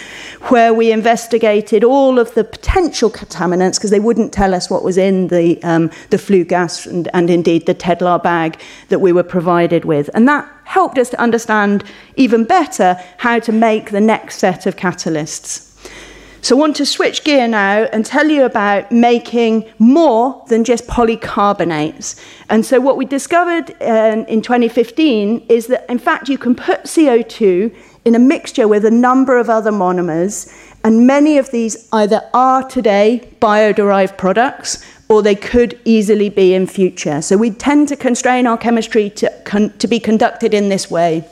where 0.50 0.74
we 0.74 0.92
investigated 0.92 1.84
all 1.84 2.20
of 2.20 2.34
the 2.36 2.44
potential 2.44 3.10
contaminants 3.10 3.76
because 3.76 3.92
they 3.92 4.00
wouldn't 4.00 4.32
tell 4.32 4.54
us 4.54 4.70
what 4.70 4.84
was 4.84 4.98
in 4.98 5.28
the, 5.28 5.62
um, 5.64 5.90
the 6.12 6.18
flue 6.18 6.46
gas 6.46 6.86
and, 6.86 7.10
and 7.14 7.30
indeed 7.30 7.66
the 7.66 7.76
Tedlar 7.76 8.22
bag 8.22 8.60
that 8.90 9.00
we 9.00 9.12
were 9.12 9.24
provided 9.24 9.86
with. 9.86 10.10
And 10.14 10.28
that 10.28 10.50
helped 10.66 10.98
us 10.98 11.10
to 11.10 11.20
understand 11.20 11.84
even 12.16 12.44
better 12.44 13.00
how 13.18 13.40
to 13.40 13.52
make 13.52 13.92
the 13.92 14.02
next 14.02 14.38
set 14.40 14.66
of 14.66 14.76
catalysts. 14.76 15.72
So 16.46 16.56
I 16.56 16.60
want 16.60 16.76
to 16.76 16.86
switch 16.86 17.24
gear 17.24 17.48
now 17.48 17.86
and 17.92 18.06
tell 18.06 18.28
you 18.28 18.44
about 18.44 18.92
making 18.92 19.66
more 19.80 20.46
than 20.48 20.64
just 20.64 20.86
polycarbonates. 20.86 22.22
And 22.50 22.64
so 22.64 22.80
what 22.80 22.98
we 22.98 23.06
discovered 23.06 23.72
um, 23.82 24.26
in 24.26 24.44
2015 24.44 25.48
is 25.50 25.66
that 25.68 25.90
in 25.90 25.98
fact 25.98 26.30
you 26.30 26.38
can 26.38 26.54
put 26.54 26.84
CO2 26.84 27.76
in 28.06 28.14
a 28.14 28.20
mixture 28.20 28.68
with 28.68 28.86
a 28.86 28.92
number 28.92 29.40
of 29.40 29.50
other 29.50 29.72
monomers 29.72 30.56
and 30.84 31.08
many 31.08 31.40
of 31.40 31.50
these 31.50 31.90
either 31.92 32.30
are 32.36 32.62
today 32.70 33.28
bio-derived 33.40 34.16
products 34.16 34.86
or 35.08 35.22
they 35.22 35.36
could 35.36 35.80
easily 35.86 36.30
be 36.30 36.54
in 36.54 36.68
future. 36.68 37.22
So 37.22 37.38
we 37.38 37.52
tend 37.52 37.88
to 37.90 37.96
constrain 37.96 38.48
our 38.48 38.58
chemistry 38.58 39.10
to, 39.12 39.70
to 39.78 39.88
be 39.88 40.00
conducted 40.00 40.54
in 40.54 40.70
this 40.70 40.90
way. 40.90 41.24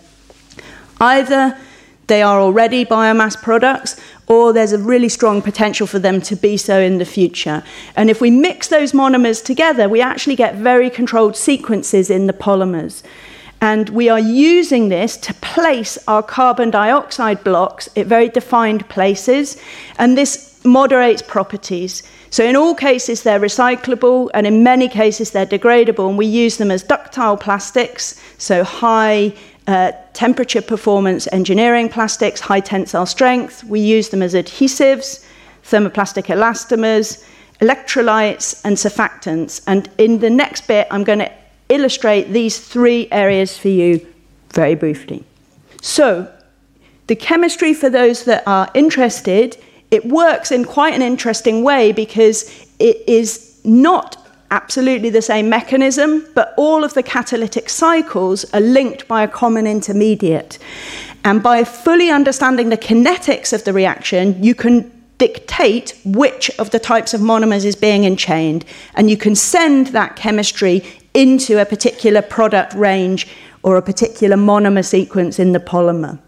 Either 1.01 1.57
they 2.07 2.21
are 2.21 2.39
already 2.39 2.85
biomass 2.85 3.41
products, 3.41 3.99
or 4.27 4.53
there's 4.53 4.73
a 4.73 4.77
really 4.77 5.09
strong 5.09 5.41
potential 5.41 5.87
for 5.87 5.99
them 5.99 6.21
to 6.21 6.35
be 6.35 6.57
so 6.57 6.79
in 6.79 6.97
the 6.97 7.05
future. 7.05 7.63
And 7.95 8.09
if 8.09 8.21
we 8.21 8.29
mix 8.29 8.67
those 8.67 8.91
monomers 8.91 9.43
together, 9.43 9.87
we 9.89 10.01
actually 10.01 10.35
get 10.35 10.55
very 10.55 10.89
controlled 10.89 11.35
sequences 11.35 12.09
in 12.09 12.27
the 12.27 12.33
polymers. 12.33 13.03
And 13.61 13.89
we 13.89 14.09
are 14.09 14.19
using 14.19 14.89
this 14.89 15.15
to 15.17 15.33
place 15.35 15.97
our 16.07 16.21
carbon 16.21 16.69
dioxide 16.69 17.43
blocks 17.43 17.87
at 17.95 18.07
very 18.07 18.27
defined 18.27 18.87
places. 18.89 19.57
And 19.97 20.17
this 20.17 20.59
moderates 20.65 21.21
properties. 21.21 22.03
So, 22.33 22.43
in 22.43 22.55
all 22.55 22.73
cases, 22.73 23.21
they're 23.21 23.39
recyclable, 23.39 24.31
and 24.33 24.47
in 24.47 24.63
many 24.63 24.87
cases, 24.87 25.29
they're 25.29 25.45
degradable. 25.45 26.09
And 26.09 26.17
we 26.17 26.25
use 26.25 26.57
them 26.57 26.71
as 26.71 26.81
ductile 26.81 27.37
plastics, 27.37 28.19
so 28.39 28.63
high 28.63 29.35
uh, 29.67 29.91
temperature 30.13 30.63
performance 30.63 31.27
engineering 31.31 31.89
plastics, 31.89 32.41
high 32.41 32.59
tensile 32.59 33.05
strength. 33.05 33.63
We 33.65 33.81
use 33.81 34.09
them 34.09 34.23
as 34.23 34.33
adhesives, 34.33 35.23
thermoplastic 35.63 36.25
elastomers, 36.25 37.23
electrolytes, 37.61 38.59
and 38.65 38.77
surfactants. 38.77 39.61
And 39.67 39.87
in 39.99 40.17
the 40.17 40.31
next 40.31 40.65
bit, 40.65 40.87
I'm 40.89 41.03
going 41.03 41.19
to 41.19 41.31
illustrate 41.69 42.31
these 42.31 42.59
three 42.59 43.07
areas 43.11 43.55
for 43.59 43.69
you 43.69 44.07
very 44.53 44.73
briefly. 44.73 45.23
So, 45.83 46.33
the 47.05 47.15
chemistry 47.15 47.75
for 47.75 47.91
those 47.91 48.25
that 48.25 48.41
are 48.47 48.71
interested, 48.73 49.55
it 49.93 50.05
works 50.05 50.51
in 50.51 50.65
quite 50.65 50.95
an 50.95 51.03
interesting 51.03 51.63
way 51.63 51.91
because 51.91 52.65
it 52.79 52.97
is 53.07 53.59
not 53.63 54.17
absolutely 54.49 55.11
the 55.11 55.21
same 55.21 55.49
mechanism, 55.49 56.25
but 56.33 56.53
all 56.57 56.83
of 56.83 56.93
the 56.95 57.03
catalytic 57.03 57.69
cycles 57.69 58.43
are 58.53 58.59
linked 58.59 59.07
by 59.07 59.23
a 59.23 59.27
common 59.27 59.67
intermediate. 59.67 60.57
And 61.23 61.41
by 61.41 61.63
fully 61.63 62.09
understanding 62.09 62.69
the 62.69 62.77
kinetics 62.77 63.53
of 63.53 63.63
the 63.63 63.73
reaction, 63.73 64.43
you 64.43 64.55
can 64.55 64.91
dictate 65.19 65.97
which 66.03 66.49
of 66.59 66.71
the 66.71 66.79
types 66.79 67.13
of 67.13 67.21
monomers 67.21 67.63
is 67.63 67.75
being 67.75 68.03
enchained, 68.03 68.65
and 68.95 69.09
you 69.09 69.17
can 69.17 69.35
send 69.35 69.87
that 69.87 70.15
chemistry 70.15 70.83
into 71.13 71.61
a 71.61 71.65
particular 71.65 72.21
product 72.21 72.73
range 72.73 73.27
or 73.61 73.77
a 73.77 73.81
particular 73.81 74.35
monomer 74.35 74.83
sequence 74.83 75.39
in 75.39 75.51
the 75.51 75.59
polymer. 75.59 76.19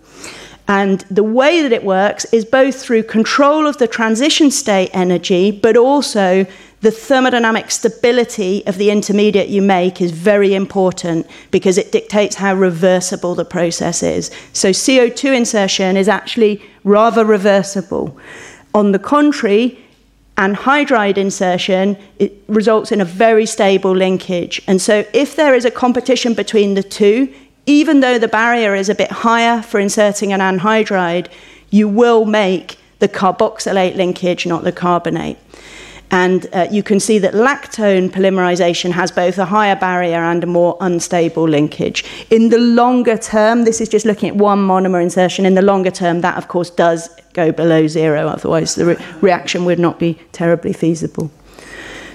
And 0.68 1.02
the 1.12 1.24
way 1.24 1.62
that 1.62 1.72
it 1.72 1.84
works 1.84 2.26
is 2.34 2.44
both 2.44 2.82
through 2.82 3.04
control 3.04 3.68
of 3.68 3.78
the 3.78 3.88
transition 3.88 4.50
state 4.50 4.90
energy, 4.94 5.52
but 5.52 5.78
also 5.78 6.46
the 6.82 6.90
thermodynamic 6.90 7.72
stability 7.72 8.66
of 8.68 8.78
the 8.78 8.92
intermediate 8.92 9.50
you 9.50 9.62
make 9.62 10.02
is 10.02 10.12
very 10.12 10.54
important 10.54 11.28
because 11.52 11.78
it 11.78 11.92
dictates 11.92 12.36
how 12.36 12.54
reversible 12.54 13.36
the 13.36 13.46
process 13.46 14.04
is. 14.04 14.32
So 14.54 14.70
CO2 14.70 15.36
insertion 15.36 15.98
is 15.98 16.08
actually 16.08 16.62
rather 16.84 17.26
reversible. 17.26 18.18
On 18.74 18.92
the 18.92 19.00
contrary, 19.00 19.80
anhydride 20.38 21.18
insertion 21.18 21.98
results 22.48 22.92
in 22.92 23.02
a 23.02 23.06
very 23.06 23.46
stable 23.46 23.96
linkage. 23.96 24.62
And 24.68 24.82
so 24.82 25.06
if 25.14 25.36
there 25.36 25.56
is 25.56 25.66
a 25.66 25.72
competition 25.72 26.34
between 26.34 26.74
the 26.74 26.84
two, 26.84 27.34
even 27.66 28.00
though 28.00 28.20
the 28.20 28.28
barrier 28.28 28.76
is 28.76 28.90
a 28.90 28.96
bit 28.96 29.12
higher 29.12 29.62
for 29.62 29.80
inserting 29.80 30.34
an 30.34 30.40
anhydride, 30.40 31.28
you 31.70 31.88
will 31.88 32.26
make 32.26 32.78
the 33.00 33.10
carboxylate 33.10 33.96
linkage, 33.96 34.46
not 34.46 34.64
the 34.64 34.72
carbonate. 34.72 35.38
And 36.12 36.48
uh, 36.54 36.68
you 36.72 36.84
can 36.84 37.00
see 37.00 37.18
that 37.20 37.34
lactone 37.34 38.10
polymerization 38.10 38.92
has 38.92 39.12
both 39.12 39.38
a 39.38 39.46
higher 39.46 39.76
barrier 39.76 40.18
and 40.18 40.44
a 40.44 40.48
more 40.48 40.78
unstable 40.80 41.48
linkage. 41.48 42.06
In 42.30 42.50
the 42.50 42.60
longer 42.60 43.18
term, 43.18 43.64
this 43.64 43.82
is 43.82 43.90
just 43.90 44.06
looking 44.06 44.30
at 44.30 44.36
one 44.36 44.60
monomer 44.60 45.02
insertion. 45.02 45.46
In 45.46 45.56
the 45.56 45.62
longer 45.64 45.92
term, 45.92 46.22
that 46.22 46.38
of 46.38 46.48
course 46.48 46.70
does 46.70 47.10
go 47.34 47.52
below 47.52 47.88
zero, 47.88 48.28
otherwise, 48.28 48.76
the 48.76 48.86
re- 48.86 49.06
reaction 49.22 49.66
would 49.66 49.80
not 49.80 50.00
be 50.00 50.20
terribly 50.32 50.74
feasible. 50.74 51.32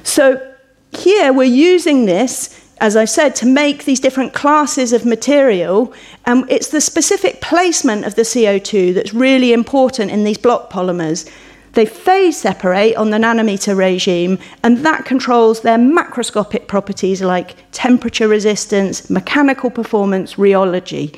So, 0.02 0.46
here 0.92 1.32
we're 1.32 1.44
using 1.44 2.06
this 2.06 2.59
as 2.80 2.96
I 2.96 3.04
said, 3.04 3.36
to 3.36 3.46
make 3.46 3.84
these 3.84 4.00
different 4.00 4.32
classes 4.32 4.92
of 4.92 5.04
material. 5.04 5.92
And 6.24 6.50
it's 6.50 6.68
the 6.68 6.80
specific 6.80 7.40
placement 7.40 8.06
of 8.06 8.14
the 8.14 8.22
CO2 8.22 8.94
that's 8.94 9.12
really 9.12 9.52
important 9.52 10.10
in 10.10 10.24
these 10.24 10.38
block 10.38 10.70
polymers. 10.70 11.30
They 11.74 11.86
phase 11.86 12.38
separate 12.38 12.96
on 12.96 13.10
the 13.10 13.18
nanometer 13.18 13.76
regime, 13.76 14.38
and 14.64 14.78
that 14.78 15.04
controls 15.04 15.60
their 15.60 15.78
macroscopic 15.78 16.66
properties 16.66 17.22
like 17.22 17.54
temperature 17.70 18.26
resistance, 18.26 19.08
mechanical 19.08 19.70
performance, 19.70 20.34
rheology. 20.34 21.16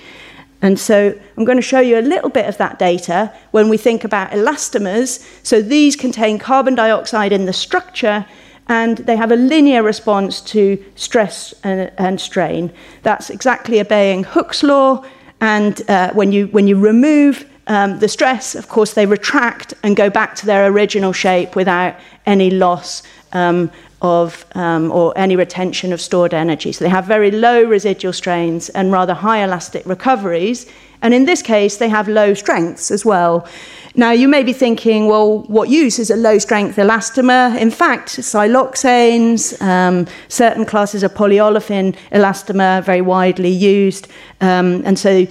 And 0.60 0.78
so 0.78 1.18
I'm 1.36 1.44
going 1.44 1.58
to 1.58 1.62
show 1.62 1.80
you 1.80 1.98
a 1.98 2.02
little 2.02 2.28
bit 2.28 2.46
of 2.46 2.58
that 2.58 2.78
data 2.78 3.32
when 3.52 3.68
we 3.68 3.76
think 3.76 4.04
about 4.04 4.30
elastomers. 4.30 5.26
So 5.42 5.62
these 5.62 5.96
contain 5.96 6.38
carbon 6.38 6.74
dioxide 6.74 7.32
in 7.32 7.46
the 7.46 7.52
structure, 7.52 8.26
and 8.72 8.96
they 9.08 9.16
have 9.16 9.30
a 9.30 9.36
linear 9.36 9.82
response 9.82 10.40
to 10.40 10.82
stress 10.94 11.52
and, 11.62 11.92
and 11.98 12.18
strain. 12.18 12.72
That's 13.02 13.28
exactly 13.28 13.80
obeying 13.80 14.24
Hooke's 14.24 14.62
law. 14.62 15.04
And 15.42 15.74
uh, 15.90 16.14
when, 16.14 16.32
you, 16.32 16.46
when 16.46 16.66
you 16.66 16.78
remove 16.80 17.44
um, 17.66 17.98
the 17.98 18.08
stress, 18.08 18.54
of 18.54 18.68
course, 18.68 18.94
they 18.94 19.04
retract 19.04 19.74
and 19.82 19.94
go 19.94 20.08
back 20.08 20.34
to 20.36 20.46
their 20.46 20.66
original 20.72 21.12
shape 21.12 21.54
without 21.54 21.96
any 22.24 22.48
loss 22.48 23.02
um, 23.34 23.70
of 24.00 24.46
um, 24.54 24.90
or 24.90 25.12
any 25.16 25.36
retention 25.36 25.92
of 25.92 26.00
stored 26.00 26.32
energy. 26.32 26.72
So 26.72 26.84
they 26.84 26.90
have 26.90 27.04
very 27.04 27.30
low 27.30 27.64
residual 27.64 28.14
strains 28.14 28.70
and 28.70 28.90
rather 28.90 29.12
high 29.12 29.44
elastic 29.44 29.84
recoveries. 29.84 30.66
And 31.02 31.12
in 31.12 31.26
this 31.26 31.42
case, 31.42 31.76
they 31.76 31.90
have 31.90 32.08
low 32.08 32.32
strengths 32.32 32.90
as 32.90 33.04
well. 33.04 33.46
Now, 33.94 34.10
you 34.10 34.26
may 34.26 34.42
be 34.42 34.54
thinking, 34.54 35.06
well, 35.06 35.40
what 35.42 35.68
use 35.68 35.98
is 35.98 36.10
a 36.10 36.16
low 36.16 36.38
strength 36.38 36.76
elastomer? 36.76 37.58
In 37.58 37.70
fact, 37.70 38.08
siloxanes, 38.08 39.60
um, 39.60 40.06
certain 40.28 40.64
classes 40.64 41.02
of 41.02 41.12
polyolefin 41.12 41.94
elastomer, 42.10 42.82
very 42.82 43.02
widely 43.02 43.50
used. 43.50 44.08
Um, 44.40 44.82
and 44.86 44.98
so 44.98 45.26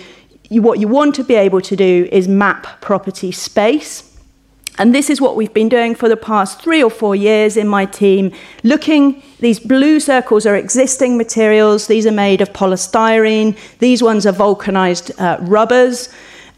you, 0.49 0.61
what 0.61 0.79
you 0.79 0.87
want 0.87 1.15
to 1.15 1.23
be 1.23 1.33
able 1.33 1.61
to 1.61 1.75
do 1.75 2.07
is 2.11 2.27
map 2.27 2.81
property 2.81 3.31
space. 3.31 4.07
And 4.77 4.93
this 4.93 5.09
is 5.09 5.19
what 5.19 5.35
we've 5.35 5.53
been 5.53 5.69
doing 5.69 5.95
for 5.95 6.07
the 6.07 6.17
past 6.17 6.61
three 6.61 6.83
or 6.83 6.89
four 6.89 7.15
years 7.15 7.57
in 7.57 7.67
my 7.67 7.85
team, 7.85 8.31
looking, 8.63 9.21
these 9.39 9.59
blue 9.59 9.99
circles 9.99 10.45
are 10.45 10.55
existing 10.55 11.17
materials. 11.17 11.87
These 11.87 12.05
are 12.05 12.11
made 12.11 12.41
of 12.41 12.53
polystyrene. 12.53 13.57
These 13.79 14.01
ones 14.03 14.25
are 14.25 14.31
vulcanized 14.31 15.11
uh, 15.19 15.37
rubbers. 15.41 16.09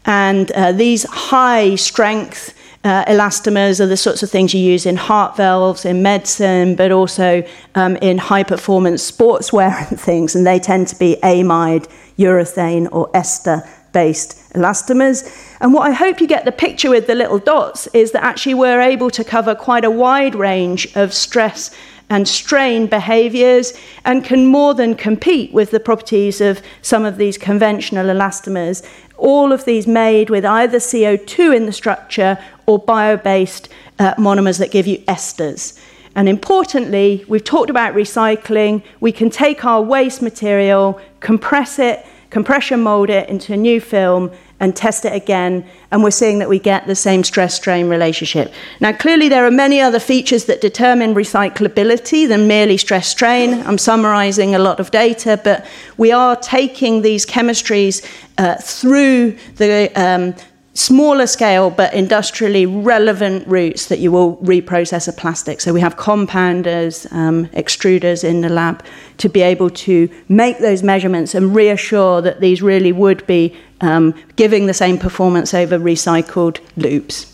And 0.06 0.50
uh, 0.52 0.72
these 0.72 1.04
high 1.04 1.76
strength 1.76 2.54
uh, 2.84 3.04
elastomers 3.06 3.80
are 3.80 3.86
the 3.86 3.96
sorts 3.96 4.22
of 4.22 4.30
things 4.30 4.52
you 4.52 4.60
use 4.60 4.84
in 4.84 4.96
heart 4.96 5.36
valves, 5.36 5.84
in 5.84 6.02
medicine, 6.02 6.76
but 6.76 6.92
also 6.92 7.42
um, 7.74 7.96
in 7.96 8.18
high 8.18 8.42
performance 8.42 9.10
sportswear 9.10 9.88
and 9.90 9.98
things. 9.98 10.34
And 10.34 10.46
they 10.46 10.58
tend 10.58 10.88
to 10.88 10.96
be 10.96 11.16
amide, 11.22 11.88
urethane, 12.18 12.88
or 12.92 13.10
ester 13.14 13.62
based 13.92 14.52
elastomers. 14.52 15.24
And 15.60 15.72
what 15.72 15.88
I 15.88 15.92
hope 15.92 16.20
you 16.20 16.26
get 16.26 16.44
the 16.44 16.52
picture 16.52 16.90
with 16.90 17.06
the 17.06 17.14
little 17.14 17.38
dots 17.38 17.86
is 17.94 18.12
that 18.12 18.22
actually 18.22 18.54
we're 18.54 18.80
able 18.80 19.08
to 19.10 19.24
cover 19.24 19.54
quite 19.54 19.84
a 19.84 19.90
wide 19.90 20.34
range 20.34 20.94
of 20.96 21.14
stress 21.14 21.70
and 22.10 22.28
strain 22.28 22.86
behaviors 22.86 23.72
and 24.04 24.24
can 24.24 24.46
more 24.46 24.74
than 24.74 24.94
compete 24.94 25.52
with 25.52 25.70
the 25.70 25.80
properties 25.80 26.40
of 26.40 26.60
some 26.82 27.04
of 27.04 27.16
these 27.16 27.38
conventional 27.38 28.06
elastomers. 28.06 28.86
All 29.16 29.52
of 29.52 29.64
these 29.64 29.86
made 29.86 30.30
with 30.30 30.44
either 30.44 30.78
CO2 30.78 31.56
in 31.56 31.66
the 31.66 31.72
structure 31.72 32.38
or 32.66 32.78
bio 32.78 33.16
based 33.16 33.68
uh, 33.98 34.14
monomers 34.14 34.58
that 34.58 34.70
give 34.70 34.86
you 34.86 34.98
esters. 35.06 35.78
And 36.16 36.28
importantly, 36.28 37.24
we've 37.28 37.44
talked 37.44 37.70
about 37.70 37.94
recycling. 37.94 38.82
We 39.00 39.12
can 39.12 39.30
take 39.30 39.64
our 39.64 39.82
waste 39.82 40.22
material, 40.22 41.00
compress 41.20 41.78
it, 41.78 42.06
compression 42.30 42.80
mold 42.82 43.10
it 43.10 43.28
into 43.28 43.52
a 43.52 43.56
new 43.56 43.80
film, 43.80 44.30
and 44.60 44.74
test 44.74 45.04
it 45.04 45.12
again, 45.12 45.66
and 45.90 46.02
we're 46.02 46.10
seeing 46.10 46.38
that 46.38 46.48
we 46.48 46.58
get 46.58 46.86
the 46.86 46.94
same 46.94 47.24
stress 47.24 47.54
strain 47.54 47.88
relationship. 47.88 48.52
Now, 48.80 48.92
clearly, 48.92 49.28
there 49.28 49.44
are 49.44 49.50
many 49.50 49.80
other 49.80 49.98
features 49.98 50.44
that 50.44 50.60
determine 50.60 51.14
recyclability 51.14 52.28
than 52.28 52.46
merely 52.46 52.76
stress 52.76 53.08
strain. 53.08 53.54
I'm 53.66 53.78
summarizing 53.78 54.54
a 54.54 54.58
lot 54.58 54.80
of 54.80 54.90
data, 54.90 55.40
but 55.42 55.66
we 55.96 56.12
are 56.12 56.36
taking 56.36 57.02
these 57.02 57.26
chemistries 57.26 58.06
uh, 58.38 58.56
through 58.56 59.36
the 59.56 59.90
um, 59.96 60.34
smaller 60.74 61.26
scale 61.26 61.70
but 61.70 61.94
industrially 61.94 62.66
relevant 62.66 63.46
routes 63.46 63.86
that 63.86 64.00
you 64.00 64.10
will 64.10 64.36
reprocess 64.38 65.06
a 65.06 65.12
plastic. 65.12 65.60
So 65.60 65.72
we 65.72 65.80
have 65.80 65.96
compounders, 65.96 67.10
um, 67.12 67.46
extruders 67.48 68.24
in 68.24 68.40
the 68.40 68.48
lab 68.48 68.84
to 69.18 69.28
be 69.28 69.40
able 69.40 69.70
to 69.70 70.10
make 70.28 70.58
those 70.58 70.82
measurements 70.82 71.34
and 71.34 71.54
reassure 71.54 72.20
that 72.22 72.40
these 72.40 72.60
really 72.60 72.90
would 72.90 73.24
be 73.26 73.56
um, 73.84 74.14
giving 74.36 74.66
the 74.66 74.74
same 74.74 74.98
performance 74.98 75.54
over 75.54 75.78
recycled 75.78 76.58
loops. 76.76 77.30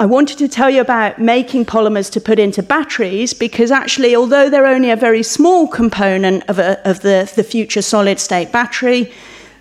I 0.00 0.06
wanted 0.06 0.38
to 0.38 0.48
tell 0.48 0.70
you 0.70 0.80
about 0.80 1.20
making 1.20 1.64
polymers 1.66 2.10
to 2.12 2.20
put 2.20 2.38
into 2.38 2.62
batteries 2.62 3.34
because 3.34 3.72
actually, 3.72 4.14
although 4.14 4.48
they're 4.48 4.64
only 4.66 4.90
a 4.90 4.96
very 4.96 5.24
small 5.24 5.66
component 5.66 6.48
of, 6.48 6.60
a, 6.60 6.80
of 6.88 7.00
the, 7.00 7.30
the 7.34 7.42
future 7.42 7.82
solid 7.82 8.20
state 8.20 8.52
battery, 8.52 9.12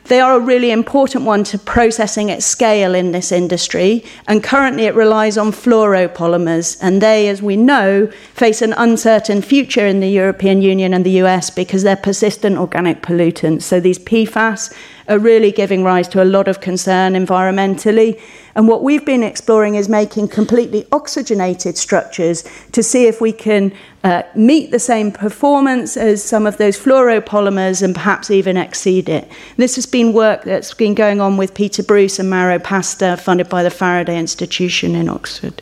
they 0.07 0.21
are 0.21 0.37
a 0.37 0.39
really 0.39 0.71
important 0.71 1.25
one 1.25 1.43
to 1.45 1.57
processing 1.57 2.31
at 2.31 2.41
scale 2.41 2.95
in 2.95 3.11
this 3.11 3.31
industry, 3.31 4.05
and 4.25 4.41
currently 4.41 4.85
it 4.85 4.95
relies 4.95 5.37
on 5.37 5.51
fluoropolymers, 5.51 6.77
and 6.81 7.01
they, 7.01 7.27
as 7.27 7.41
we 7.41 7.57
know, 7.57 8.07
face 8.33 8.61
an 8.61 8.73
uncertain 8.73 9.41
future 9.41 9.85
in 9.85 9.99
the 9.99 10.09
European 10.09 10.61
Union 10.61 10.93
and 10.93 11.05
the 11.05 11.19
US 11.23 11.49
because 11.49 11.83
they're 11.83 11.97
persistent 11.97 12.57
organic 12.57 13.01
pollutants. 13.01 13.63
So 13.63 13.81
these 13.81 13.99
PFAS 13.99 14.73
are 15.07 15.19
really 15.19 15.51
giving 15.51 15.83
rise 15.83 16.07
to 16.09 16.21
a 16.21 16.25
lot 16.25 16.47
of 16.47 16.61
concern 16.61 17.13
environmentally. 17.13 18.19
And 18.55 18.67
what 18.67 18.83
we've 18.83 19.05
been 19.05 19.23
exploring 19.23 19.75
is 19.75 19.87
making 19.87 20.29
completely 20.29 20.85
oxygenated 20.91 21.77
structures 21.77 22.43
to 22.71 22.81
see 22.83 23.05
if 23.05 23.21
we 23.21 23.31
can 23.31 23.71
uh, 24.03 24.23
meet 24.35 24.71
the 24.71 24.79
same 24.79 25.11
performance 25.11 25.95
as 25.95 26.23
some 26.23 26.45
of 26.45 26.57
those 26.57 26.77
fluoropolymers 26.77 27.81
and 27.81 27.93
perhaps 27.93 28.31
even 28.31 28.57
exceed 28.57 29.09
it. 29.09 29.29
This 29.57 29.75
has 29.75 29.85
been 29.85 30.13
work 30.13 30.43
that's 30.43 30.73
been 30.73 30.95
going 30.95 31.21
on 31.21 31.37
with 31.37 31.53
Peter 31.53 31.83
Bruce 31.83 32.19
and 32.19 32.29
Mauro 32.29 32.59
Pasta, 32.59 33.17
funded 33.17 33.49
by 33.49 33.63
the 33.63 33.69
Faraday 33.69 34.17
Institution 34.17 34.95
in 34.95 35.07
Oxford. 35.07 35.61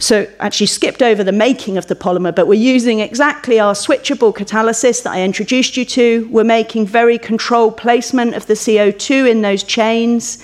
So 0.00 0.26
actually 0.40 0.68
skipped 0.68 1.02
over 1.02 1.22
the 1.22 1.30
making 1.30 1.76
of 1.76 1.86
the 1.86 1.94
polymer, 1.94 2.34
but 2.34 2.46
we're 2.46 2.54
using 2.54 3.00
exactly 3.00 3.60
our 3.60 3.74
switchable 3.74 4.34
catalysis 4.34 5.02
that 5.02 5.12
I 5.12 5.22
introduced 5.22 5.76
you 5.76 5.84
to. 5.84 6.26
We're 6.30 6.42
making 6.42 6.86
very 6.86 7.18
controlled 7.18 7.76
placement 7.76 8.34
of 8.34 8.46
the 8.46 8.54
CO2 8.54 9.30
in 9.30 9.42
those 9.42 9.62
chains. 9.62 10.42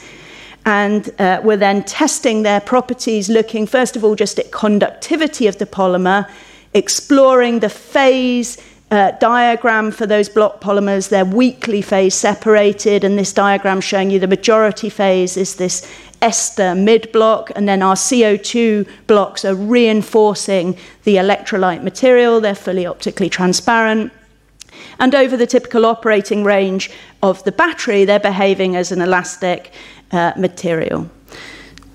And 0.67 1.09
uh, 1.19 1.41
we're 1.43 1.57
then 1.57 1.85
testing 1.85 2.43
their 2.43 2.61
properties, 2.61 3.31
looking 3.31 3.67
first 3.67 3.97
of 3.97 4.05
all 4.05 4.15
just 4.15 4.39
at 4.39 4.53
conductivity 4.53 5.47
of 5.47 5.57
the 5.57 5.65
polymer, 5.65 6.29
exploring 6.75 7.61
the 7.61 7.71
phase 7.71 8.59
uh, 8.91 9.13
diagram 9.13 9.91
for 9.91 10.07
those 10.07 10.29
block 10.29 10.61
polymers. 10.61 11.09
They're 11.09 11.25
weakly 11.25 11.83
phase 11.83 12.15
separated, 12.15 13.05
and 13.05 13.19
this 13.19 13.33
diagram 13.33 13.81
showing 13.81 14.11
you 14.11 14.19
the 14.19 14.27
majority 14.27 14.91
phase 14.91 15.37
is 15.37 15.57
this 15.57 15.91
ester 16.23 16.75
mid 16.75 17.11
block, 17.13 17.51
and 17.55 17.69
then 17.69 17.83
our 17.83 17.95
CO2 17.95 18.89
blocks 19.07 19.45
are 19.45 19.55
reinforcing 19.55 20.77
the 21.05 21.17
electrolyte 21.17 21.83
material. 21.83 22.41
They're 22.41 22.55
fully 22.55 22.87
optically 22.87 23.29
transparent. 23.29 24.13
And 24.99 25.15
over 25.15 25.37
the 25.37 25.47
typical 25.47 25.85
operating 25.87 26.45
range 26.45 26.91
of 27.23 27.43
the 27.45 27.53
battery, 27.53 28.05
they're 28.05 28.19
behaving 28.19 28.77
as 28.77 28.93
an 28.93 29.01
elastic 29.01 29.73
uh, 30.13 30.33
material. 30.37 31.11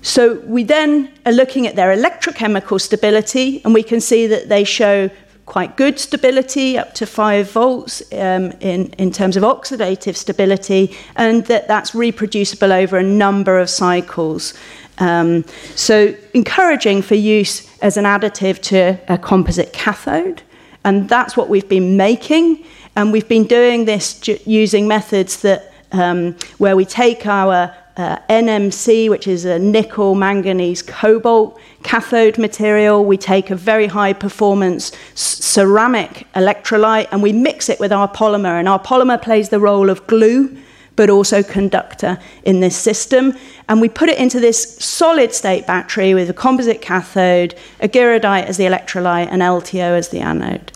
So 0.02 0.40
we 0.40 0.64
then 0.64 1.12
are 1.24 1.32
looking 1.32 1.66
at 1.66 1.76
their 1.76 1.96
electrochemical 1.96 2.80
stability, 2.80 3.62
and 3.64 3.72
we 3.72 3.84
can 3.84 4.00
see 4.00 4.26
that 4.26 4.48
they 4.48 4.64
show 4.64 5.08
quite 5.52 5.76
good 5.76 5.98
stability, 5.98 6.78
up 6.78 6.94
to 6.94 7.04
5 7.04 7.50
volts 7.50 8.02
um, 8.14 8.52
in, 8.60 8.86
in 8.96 9.12
terms 9.12 9.36
of 9.36 9.42
oxidative 9.42 10.16
stability, 10.16 10.96
and 11.14 11.44
that 11.44 11.68
that's 11.68 11.94
reproducible 11.94 12.72
over 12.72 12.96
a 12.96 13.02
number 13.02 13.58
of 13.58 13.68
cycles. 13.68 14.54
Um, 14.96 15.44
so, 15.74 16.14
encouraging 16.32 17.02
for 17.02 17.16
use 17.16 17.68
as 17.82 17.98
an 17.98 18.06
additive 18.06 18.62
to 18.62 18.98
a 19.08 19.18
composite 19.18 19.74
cathode, 19.74 20.40
and 20.84 21.06
that's 21.06 21.36
what 21.36 21.50
we've 21.50 21.68
been 21.68 21.98
making. 21.98 22.64
And 22.96 23.12
we've 23.12 23.28
been 23.28 23.46
doing 23.46 23.84
this 23.84 24.26
using 24.46 24.88
methods 24.88 25.42
that 25.42 25.70
um, 25.92 26.34
where 26.56 26.76
we 26.76 26.86
take 26.86 27.26
our 27.26 27.76
uh, 27.96 28.16
NMC, 28.28 29.10
which 29.10 29.26
is 29.26 29.44
a 29.44 29.58
nickel, 29.58 30.14
manganese, 30.14 30.82
cobalt 30.82 31.60
cathode 31.82 32.38
material. 32.38 33.04
We 33.04 33.16
take 33.16 33.50
a 33.50 33.56
very 33.56 33.86
high 33.86 34.12
performance 34.12 34.92
ceramic 35.14 36.26
electrolyte 36.34 37.08
and 37.12 37.22
we 37.22 37.32
mix 37.32 37.68
it 37.68 37.78
with 37.78 37.92
our 37.92 38.08
polymer. 38.08 38.58
And 38.58 38.68
our 38.68 38.80
polymer 38.80 39.20
plays 39.20 39.50
the 39.50 39.60
role 39.60 39.90
of 39.90 40.06
glue, 40.06 40.56
but 40.96 41.10
also 41.10 41.42
conductor 41.42 42.18
in 42.44 42.60
this 42.60 42.76
system. 42.76 43.34
And 43.68 43.80
we 43.80 43.88
put 43.88 44.08
it 44.08 44.18
into 44.18 44.40
this 44.40 44.76
solid 44.78 45.34
state 45.34 45.66
battery 45.66 46.14
with 46.14 46.30
a 46.30 46.34
composite 46.34 46.80
cathode, 46.80 47.54
argyrodite 47.80 48.44
as 48.44 48.56
the 48.56 48.64
electrolyte, 48.64 49.28
and 49.30 49.42
LTO 49.42 49.98
as 49.98 50.08
the 50.08 50.20
anode. 50.20 50.72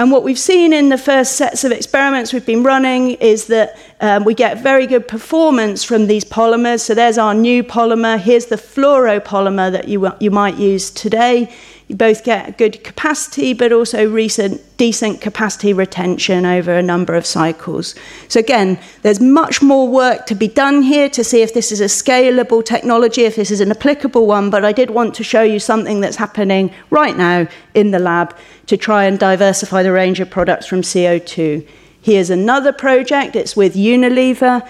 And 0.00 0.10
what 0.10 0.22
we've 0.22 0.38
seen 0.38 0.72
in 0.72 0.88
the 0.88 0.96
first 0.96 1.36
sets 1.36 1.62
of 1.62 1.72
experiments 1.72 2.32
we've 2.32 2.46
been 2.46 2.62
running 2.62 3.10
is 3.16 3.48
that 3.48 3.76
um, 4.00 4.24
we 4.24 4.32
get 4.32 4.62
very 4.62 4.86
good 4.86 5.06
performance 5.06 5.84
from 5.84 6.06
these 6.06 6.24
polymers. 6.24 6.80
So 6.80 6.94
there's 6.94 7.18
our 7.18 7.34
new 7.34 7.62
polymer. 7.62 8.18
Here's 8.18 8.46
the 8.46 8.56
fluoropolymer 8.56 9.70
that 9.72 9.88
you, 9.88 10.10
you 10.18 10.30
might 10.30 10.56
use 10.56 10.90
today. 10.90 11.54
You 11.90 11.96
both 11.96 12.22
get 12.22 12.56
good 12.56 12.84
capacity, 12.84 13.52
but 13.52 13.72
also 13.72 14.08
recent 14.08 14.60
decent 14.76 15.20
capacity 15.20 15.72
retention 15.72 16.46
over 16.46 16.72
a 16.72 16.82
number 16.84 17.16
of 17.16 17.26
cycles. 17.26 17.96
So 18.28 18.38
again, 18.38 18.78
there's 19.02 19.18
much 19.18 19.60
more 19.60 19.88
work 19.88 20.26
to 20.26 20.36
be 20.36 20.46
done 20.46 20.82
here 20.82 21.10
to 21.10 21.24
see 21.24 21.42
if 21.42 21.52
this 21.52 21.72
is 21.72 21.80
a 21.80 21.86
scalable 21.86 22.64
technology, 22.64 23.22
if 23.24 23.34
this 23.34 23.50
is 23.50 23.60
an 23.60 23.72
applicable 23.72 24.28
one, 24.28 24.50
but 24.50 24.64
I 24.64 24.70
did 24.70 24.90
want 24.90 25.16
to 25.16 25.24
show 25.24 25.42
you 25.42 25.58
something 25.58 26.00
that's 26.00 26.14
happening 26.14 26.72
right 26.90 27.16
now 27.16 27.48
in 27.74 27.90
the 27.90 27.98
lab 27.98 28.36
to 28.66 28.76
try 28.76 29.02
and 29.02 29.18
diversify 29.18 29.82
the 29.82 29.90
range 29.90 30.20
of 30.20 30.30
products 30.30 30.66
from 30.66 30.82
CO2. 30.82 31.66
Here's 32.00 32.30
another 32.30 32.72
project, 32.72 33.34
it's 33.34 33.56
with 33.56 33.74
Unilever. 33.74 34.64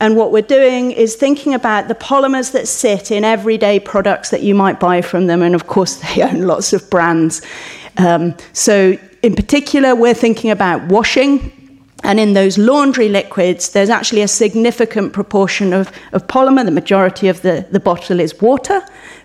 And 0.00 0.16
what 0.16 0.32
we're 0.32 0.42
doing 0.42 0.90
is 0.90 1.14
thinking 1.14 1.54
about 1.54 1.88
the 1.88 1.94
polymers 1.94 2.52
that 2.52 2.68
sit 2.68 3.10
in 3.10 3.24
everyday 3.24 3.78
products 3.80 4.30
that 4.30 4.42
you 4.42 4.54
might 4.54 4.80
buy 4.80 5.00
from 5.00 5.26
them. 5.26 5.42
And 5.42 5.54
of 5.54 5.66
course, 5.66 5.96
they 6.14 6.22
own 6.22 6.42
lots 6.42 6.72
of 6.72 6.88
brands. 6.90 7.42
Um, 7.96 8.36
so, 8.52 8.98
in 9.22 9.34
particular, 9.34 9.94
we're 9.94 10.14
thinking 10.14 10.50
about 10.50 10.84
washing. 10.88 11.52
And 12.02 12.20
in 12.20 12.34
those 12.34 12.58
laundry 12.58 13.08
liquids, 13.08 13.70
there's 13.70 13.88
actually 13.88 14.20
a 14.20 14.28
significant 14.28 15.14
proportion 15.14 15.72
of, 15.72 15.90
of 16.12 16.26
polymer. 16.26 16.64
The 16.64 16.70
majority 16.70 17.28
of 17.28 17.40
the, 17.40 17.66
the 17.70 17.80
bottle 17.80 18.20
is 18.20 18.38
water 18.40 18.82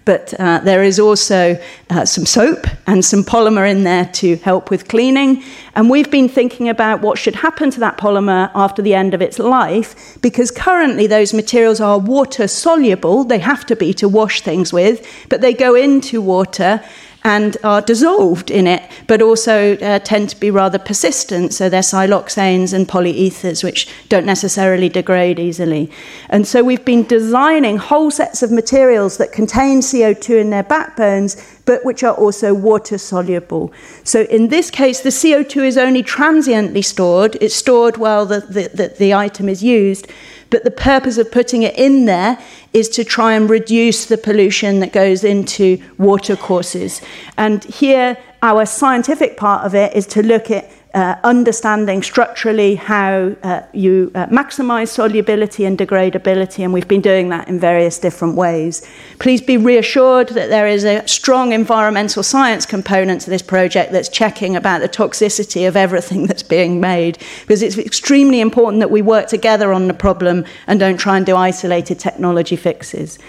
but 0.10 0.34
uh, 0.39 0.60
there 0.63 0.82
is 0.82 1.00
also 1.00 1.56
uh, 1.91 2.04
some 2.04 2.26
soap 2.26 2.65
and 2.88 3.06
some 3.06 3.24
polymer 3.24 3.69
in 3.69 3.84
there 3.84 4.06
to 4.06 4.38
help 4.38 4.72
with 4.72 4.88
cleaning. 4.88 5.43
And 5.76 5.88
we've 5.88 6.10
been 6.10 6.28
thinking 6.28 6.67
about 6.67 7.02
what 7.02 7.19
should 7.19 7.36
happen 7.36 7.69
to 7.69 7.80
that 7.82 8.00
polymer 8.00 8.50
after 8.56 8.82
the 8.82 8.95
end 8.95 9.13
of 9.13 9.22
its 9.22 9.38
life, 9.38 10.17
because 10.19 10.50
currently 10.50 11.06
those 11.06 11.32
materials 11.32 11.80
are 11.80 12.00
water 12.00 12.48
soluble, 12.48 13.24
they 13.24 13.38
have 13.38 13.67
to 13.67 13.76
be 13.76 13.93
to 14.02 14.10
wash 14.10 14.41
things 14.41 14.74
with, 14.74 15.06
but 15.30 15.41
they 15.41 15.54
go 15.54 15.76
into 15.76 16.22
water 16.22 16.84
and 17.30 17.58
are 17.63 17.80
dissolved 17.80 18.50
in 18.50 18.65
it, 18.65 18.82
but 19.06 19.22
also 19.22 19.78
uh, 19.78 20.00
tend 20.00 20.30
to 20.30 20.39
be 20.39 20.50
rather 20.50 20.80
persistent. 20.80 21.54
So 21.54 21.70
they're 21.70 21.82
siloxanes 21.82 22.74
and 22.74 22.88
polyethers, 22.88 23.63
which 23.63 23.88
don't 24.10 24.26
necessarily 24.26 24.89
degrade 24.89 25.38
easily. 25.38 25.92
And 26.30 26.48
so 26.48 26.63
we've 26.63 26.84
been 26.84 27.04
designing 27.04 27.78
whole 27.78 28.10
sets 28.10 28.42
of 28.42 28.52
materials 28.52 29.18
that 29.18 29.32
contain 29.32 29.82
CO2 29.82 30.42
in 30.42 30.50
their 30.50 30.63
backbones, 30.63 31.38
but 31.65 31.86
which 31.86 32.02
are 32.04 32.15
also 32.15 32.56
water 32.56 32.98
soluble. 32.98 33.72
So 34.04 34.22
in 34.22 34.48
this 34.48 34.72
case, 34.72 35.02
the 35.02 35.10
CO2 35.10 35.68
is 35.68 35.78
only 35.78 36.02
transiently 36.02 36.82
stored. 36.82 37.38
It's 37.42 37.56
stored 37.56 37.98
while 37.98 38.26
the, 38.26 38.39
the, 38.39 38.72
the, 38.74 38.88
the 38.98 39.13
item 39.13 39.48
is 39.50 39.62
used. 39.62 40.08
But 40.50 40.64
the 40.64 40.72
purpose 40.72 41.18
of 41.18 41.32
putting 41.32 41.64
it 41.64 41.78
in 41.78 42.06
there 42.06 42.40
is 42.74 42.90
to 42.90 43.04
try 43.04 43.34
and 43.34 43.50
reduce 43.50 44.06
the 44.06 44.18
pollution 44.18 44.80
that 44.80 44.94
goes 44.94 45.24
into 45.24 45.82
watercourses. 45.98 47.02
And 47.38 47.64
here, 47.64 48.18
our 48.42 48.66
scientific 48.66 49.38
part 49.38 49.66
of 49.66 49.76
it 49.76 49.96
is 49.96 50.08
to 50.08 50.24
look 50.24 50.50
at 50.50 50.70
uh, 50.93 51.15
understanding 51.23 52.02
structurally 52.02 52.75
how 52.75 53.36
uh, 53.43 53.62
you 53.73 54.12
uh, 54.15 54.25
maximize 54.28 54.88
solubility 54.88 55.65
and 55.65 55.78
degradability, 55.78 56.63
and 56.63 56.73
we've 56.73 56.88
been 56.88 57.02
doing 57.02 57.30
that 57.30 57.47
in 57.47 57.60
various 57.60 57.99
different 57.99 58.36
ways. 58.36 58.88
Please 59.19 59.41
be 59.41 59.56
reassured 59.56 60.30
that 60.30 60.49
there 60.49 60.67
is 60.67 60.84
a 60.84 61.08
strong 61.08 61.52
environmental 61.52 62.23
science 62.23 62.65
component 62.65 63.21
to 63.21 63.30
this 63.30 63.43
project 63.43 63.91
that's 63.91 64.10
checking 64.10 64.56
about 64.56 64.82
the 64.82 64.89
toxicity 64.89 65.67
of 65.67 65.75
everything 65.75 66.25
that's 66.25 66.43
being 66.43 66.80
made, 66.80 67.19
because 67.41 67.62
it's 67.62 67.78
extremely 67.78 68.39
important 68.39 68.80
that 68.80 68.91
we 68.91 69.02
work 69.02 69.28
together 69.28 69.71
on 69.71 69.88
the 69.88 69.93
problem 69.93 70.43
and 70.65 70.80
don't 70.80 70.97
try 70.97 71.17
and 71.17 71.25
do 71.25 71.36
isolated 71.36 71.99
technology 71.99 72.56
fixes. 72.56 73.19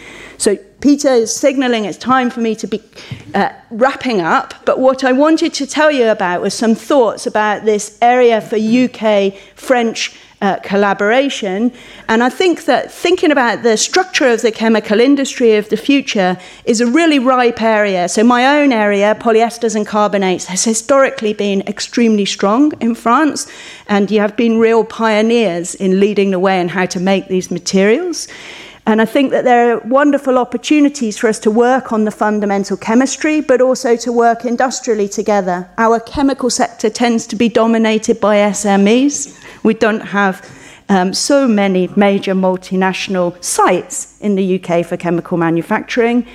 So 0.40 0.56
Peter 0.80 1.10
is 1.10 1.36
signaling 1.36 1.84
it's 1.84 1.98
time 1.98 2.30
for 2.30 2.40
me 2.40 2.54
to 2.54 2.66
be 2.66 2.82
uh, 3.34 3.52
wrapping 3.70 4.22
up, 4.22 4.54
but 4.64 4.78
what 4.78 5.04
I 5.04 5.12
wanted 5.12 5.52
to 5.52 5.66
tell 5.66 5.90
you 5.90 6.08
about 6.08 6.40
was 6.40 6.54
some 6.54 6.74
thoughts 6.74 7.26
about 7.26 7.66
this 7.66 7.98
area 8.00 8.40
for 8.40 8.56
UK 8.56 9.34
French 9.54 10.16
uh, 10.40 10.56
collaboration. 10.60 11.70
And 12.08 12.22
I 12.22 12.30
think 12.30 12.64
that 12.64 12.90
thinking 12.90 13.30
about 13.30 13.62
the 13.62 13.76
structure 13.76 14.28
of 14.28 14.40
the 14.40 14.50
chemical 14.50 14.98
industry 14.98 15.56
of 15.56 15.68
the 15.68 15.76
future 15.76 16.38
is 16.64 16.80
a 16.80 16.86
really 16.86 17.18
ripe 17.18 17.60
area. 17.60 18.08
So, 18.08 18.24
my 18.24 18.58
own 18.58 18.72
area, 18.72 19.14
polyesters 19.20 19.76
and 19.76 19.86
carbonates, 19.86 20.46
has 20.46 20.64
historically 20.64 21.34
been 21.34 21.60
extremely 21.66 22.24
strong 22.24 22.72
in 22.80 22.94
France, 22.94 23.46
and 23.88 24.10
you 24.10 24.20
have 24.20 24.38
been 24.38 24.58
real 24.58 24.84
pioneers 24.84 25.74
in 25.74 26.00
leading 26.00 26.30
the 26.30 26.38
way 26.38 26.58
in 26.58 26.68
how 26.68 26.86
to 26.86 26.98
make 26.98 27.28
these 27.28 27.50
materials. 27.50 28.26
And 28.86 29.00
I 29.00 29.04
think 29.04 29.30
that 29.30 29.44
there 29.44 29.76
are 29.76 29.80
wonderful 29.80 30.38
opportunities 30.38 31.18
for 31.18 31.28
us 31.28 31.38
to 31.40 31.50
work 31.50 31.92
on 31.92 32.04
the 32.04 32.10
fundamental 32.10 32.76
chemistry, 32.76 33.40
but 33.40 33.60
also 33.60 33.94
to 33.96 34.12
work 34.12 34.44
industrially 34.44 35.08
together. 35.08 35.68
Our 35.78 36.00
chemical 36.00 36.50
sector 36.50 36.90
tends 36.90 37.26
to 37.28 37.36
be 37.36 37.48
dominated 37.48 38.20
by 38.20 38.36
SMEs. 38.36 39.38
We 39.62 39.74
don't 39.74 40.00
have 40.00 40.48
um, 40.88 41.14
so 41.14 41.46
many 41.46 41.88
major 41.94 42.34
multinational 42.34 43.42
sites 43.44 44.18
in 44.20 44.34
the 44.34 44.60
UK 44.60 44.84
for 44.84 44.96
chemical 44.96 45.36
manufacturing. 45.36 46.26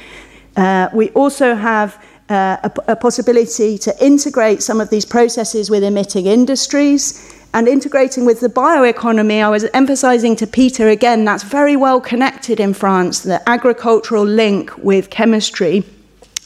Uh, 0.55 0.87
we 0.93 1.09
also 1.09 1.55
have 1.55 2.01
uh, 2.29 2.57
a, 2.63 2.71
a 2.91 2.95
possibility 2.95 3.77
to 3.79 3.93
integrate 4.03 4.63
some 4.63 4.79
of 4.79 4.89
these 4.89 5.05
processes 5.05 5.69
with 5.69 5.83
emitting 5.83 6.25
industries 6.25 7.34
and 7.55 7.69
integrating 7.69 8.25
with 8.25 8.41
the 8.41 8.49
bioeconomy, 8.49 9.41
I 9.41 9.47
was 9.47 9.63
emphasizing 9.73 10.35
to 10.35 10.45
Peter 10.45 10.89
again, 10.89 11.23
that's 11.23 11.43
very 11.43 11.77
well 11.77 12.01
connected 12.01 12.59
in 12.59 12.73
France. 12.73 13.21
The 13.21 13.41
agricultural 13.49 14.25
link 14.25 14.77
with 14.77 15.09
chemistry 15.09 15.85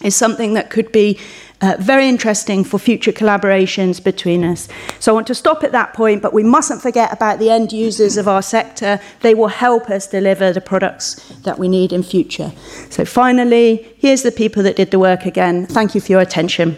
is 0.03 0.15
something 0.15 0.53
that 0.53 0.69
could 0.69 0.91
be 0.91 1.19
uh, 1.61 1.77
very 1.79 2.07
interesting 2.07 2.63
for 2.63 2.77
future 2.77 3.11
collaborations 3.11 4.01
between 4.01 4.43
us. 4.43 4.67
So 4.99 5.11
I 5.11 5.15
want 5.15 5.25
to 5.27 5.35
stop 5.35 5.63
at 5.63 5.71
that 5.71 5.95
point, 5.95 6.21
but 6.21 6.31
we 6.31 6.43
mustn't 6.43 6.79
forget 6.79 7.11
about 7.11 7.39
the 7.39 7.49
end 7.49 7.73
users 7.73 8.15
of 8.15 8.27
our 8.27 8.43
sector. 8.43 8.99
They 9.21 9.33
will 9.33 9.47
help 9.47 9.89
us 9.89 10.05
deliver 10.05 10.53
the 10.53 10.61
products 10.61 11.15
that 11.43 11.57
we 11.57 11.67
need 11.67 11.91
in 11.91 12.03
future. 12.03 12.51
So 12.91 13.03
finally, 13.03 13.95
here's 13.97 14.21
the 14.21 14.31
people 14.31 14.61
that 14.61 14.75
did 14.75 14.91
the 14.91 14.99
work 14.99 15.25
again. 15.25 15.65
Thank 15.65 15.95
you 15.95 16.01
for 16.01 16.11
your 16.11 16.21
attention. 16.21 16.77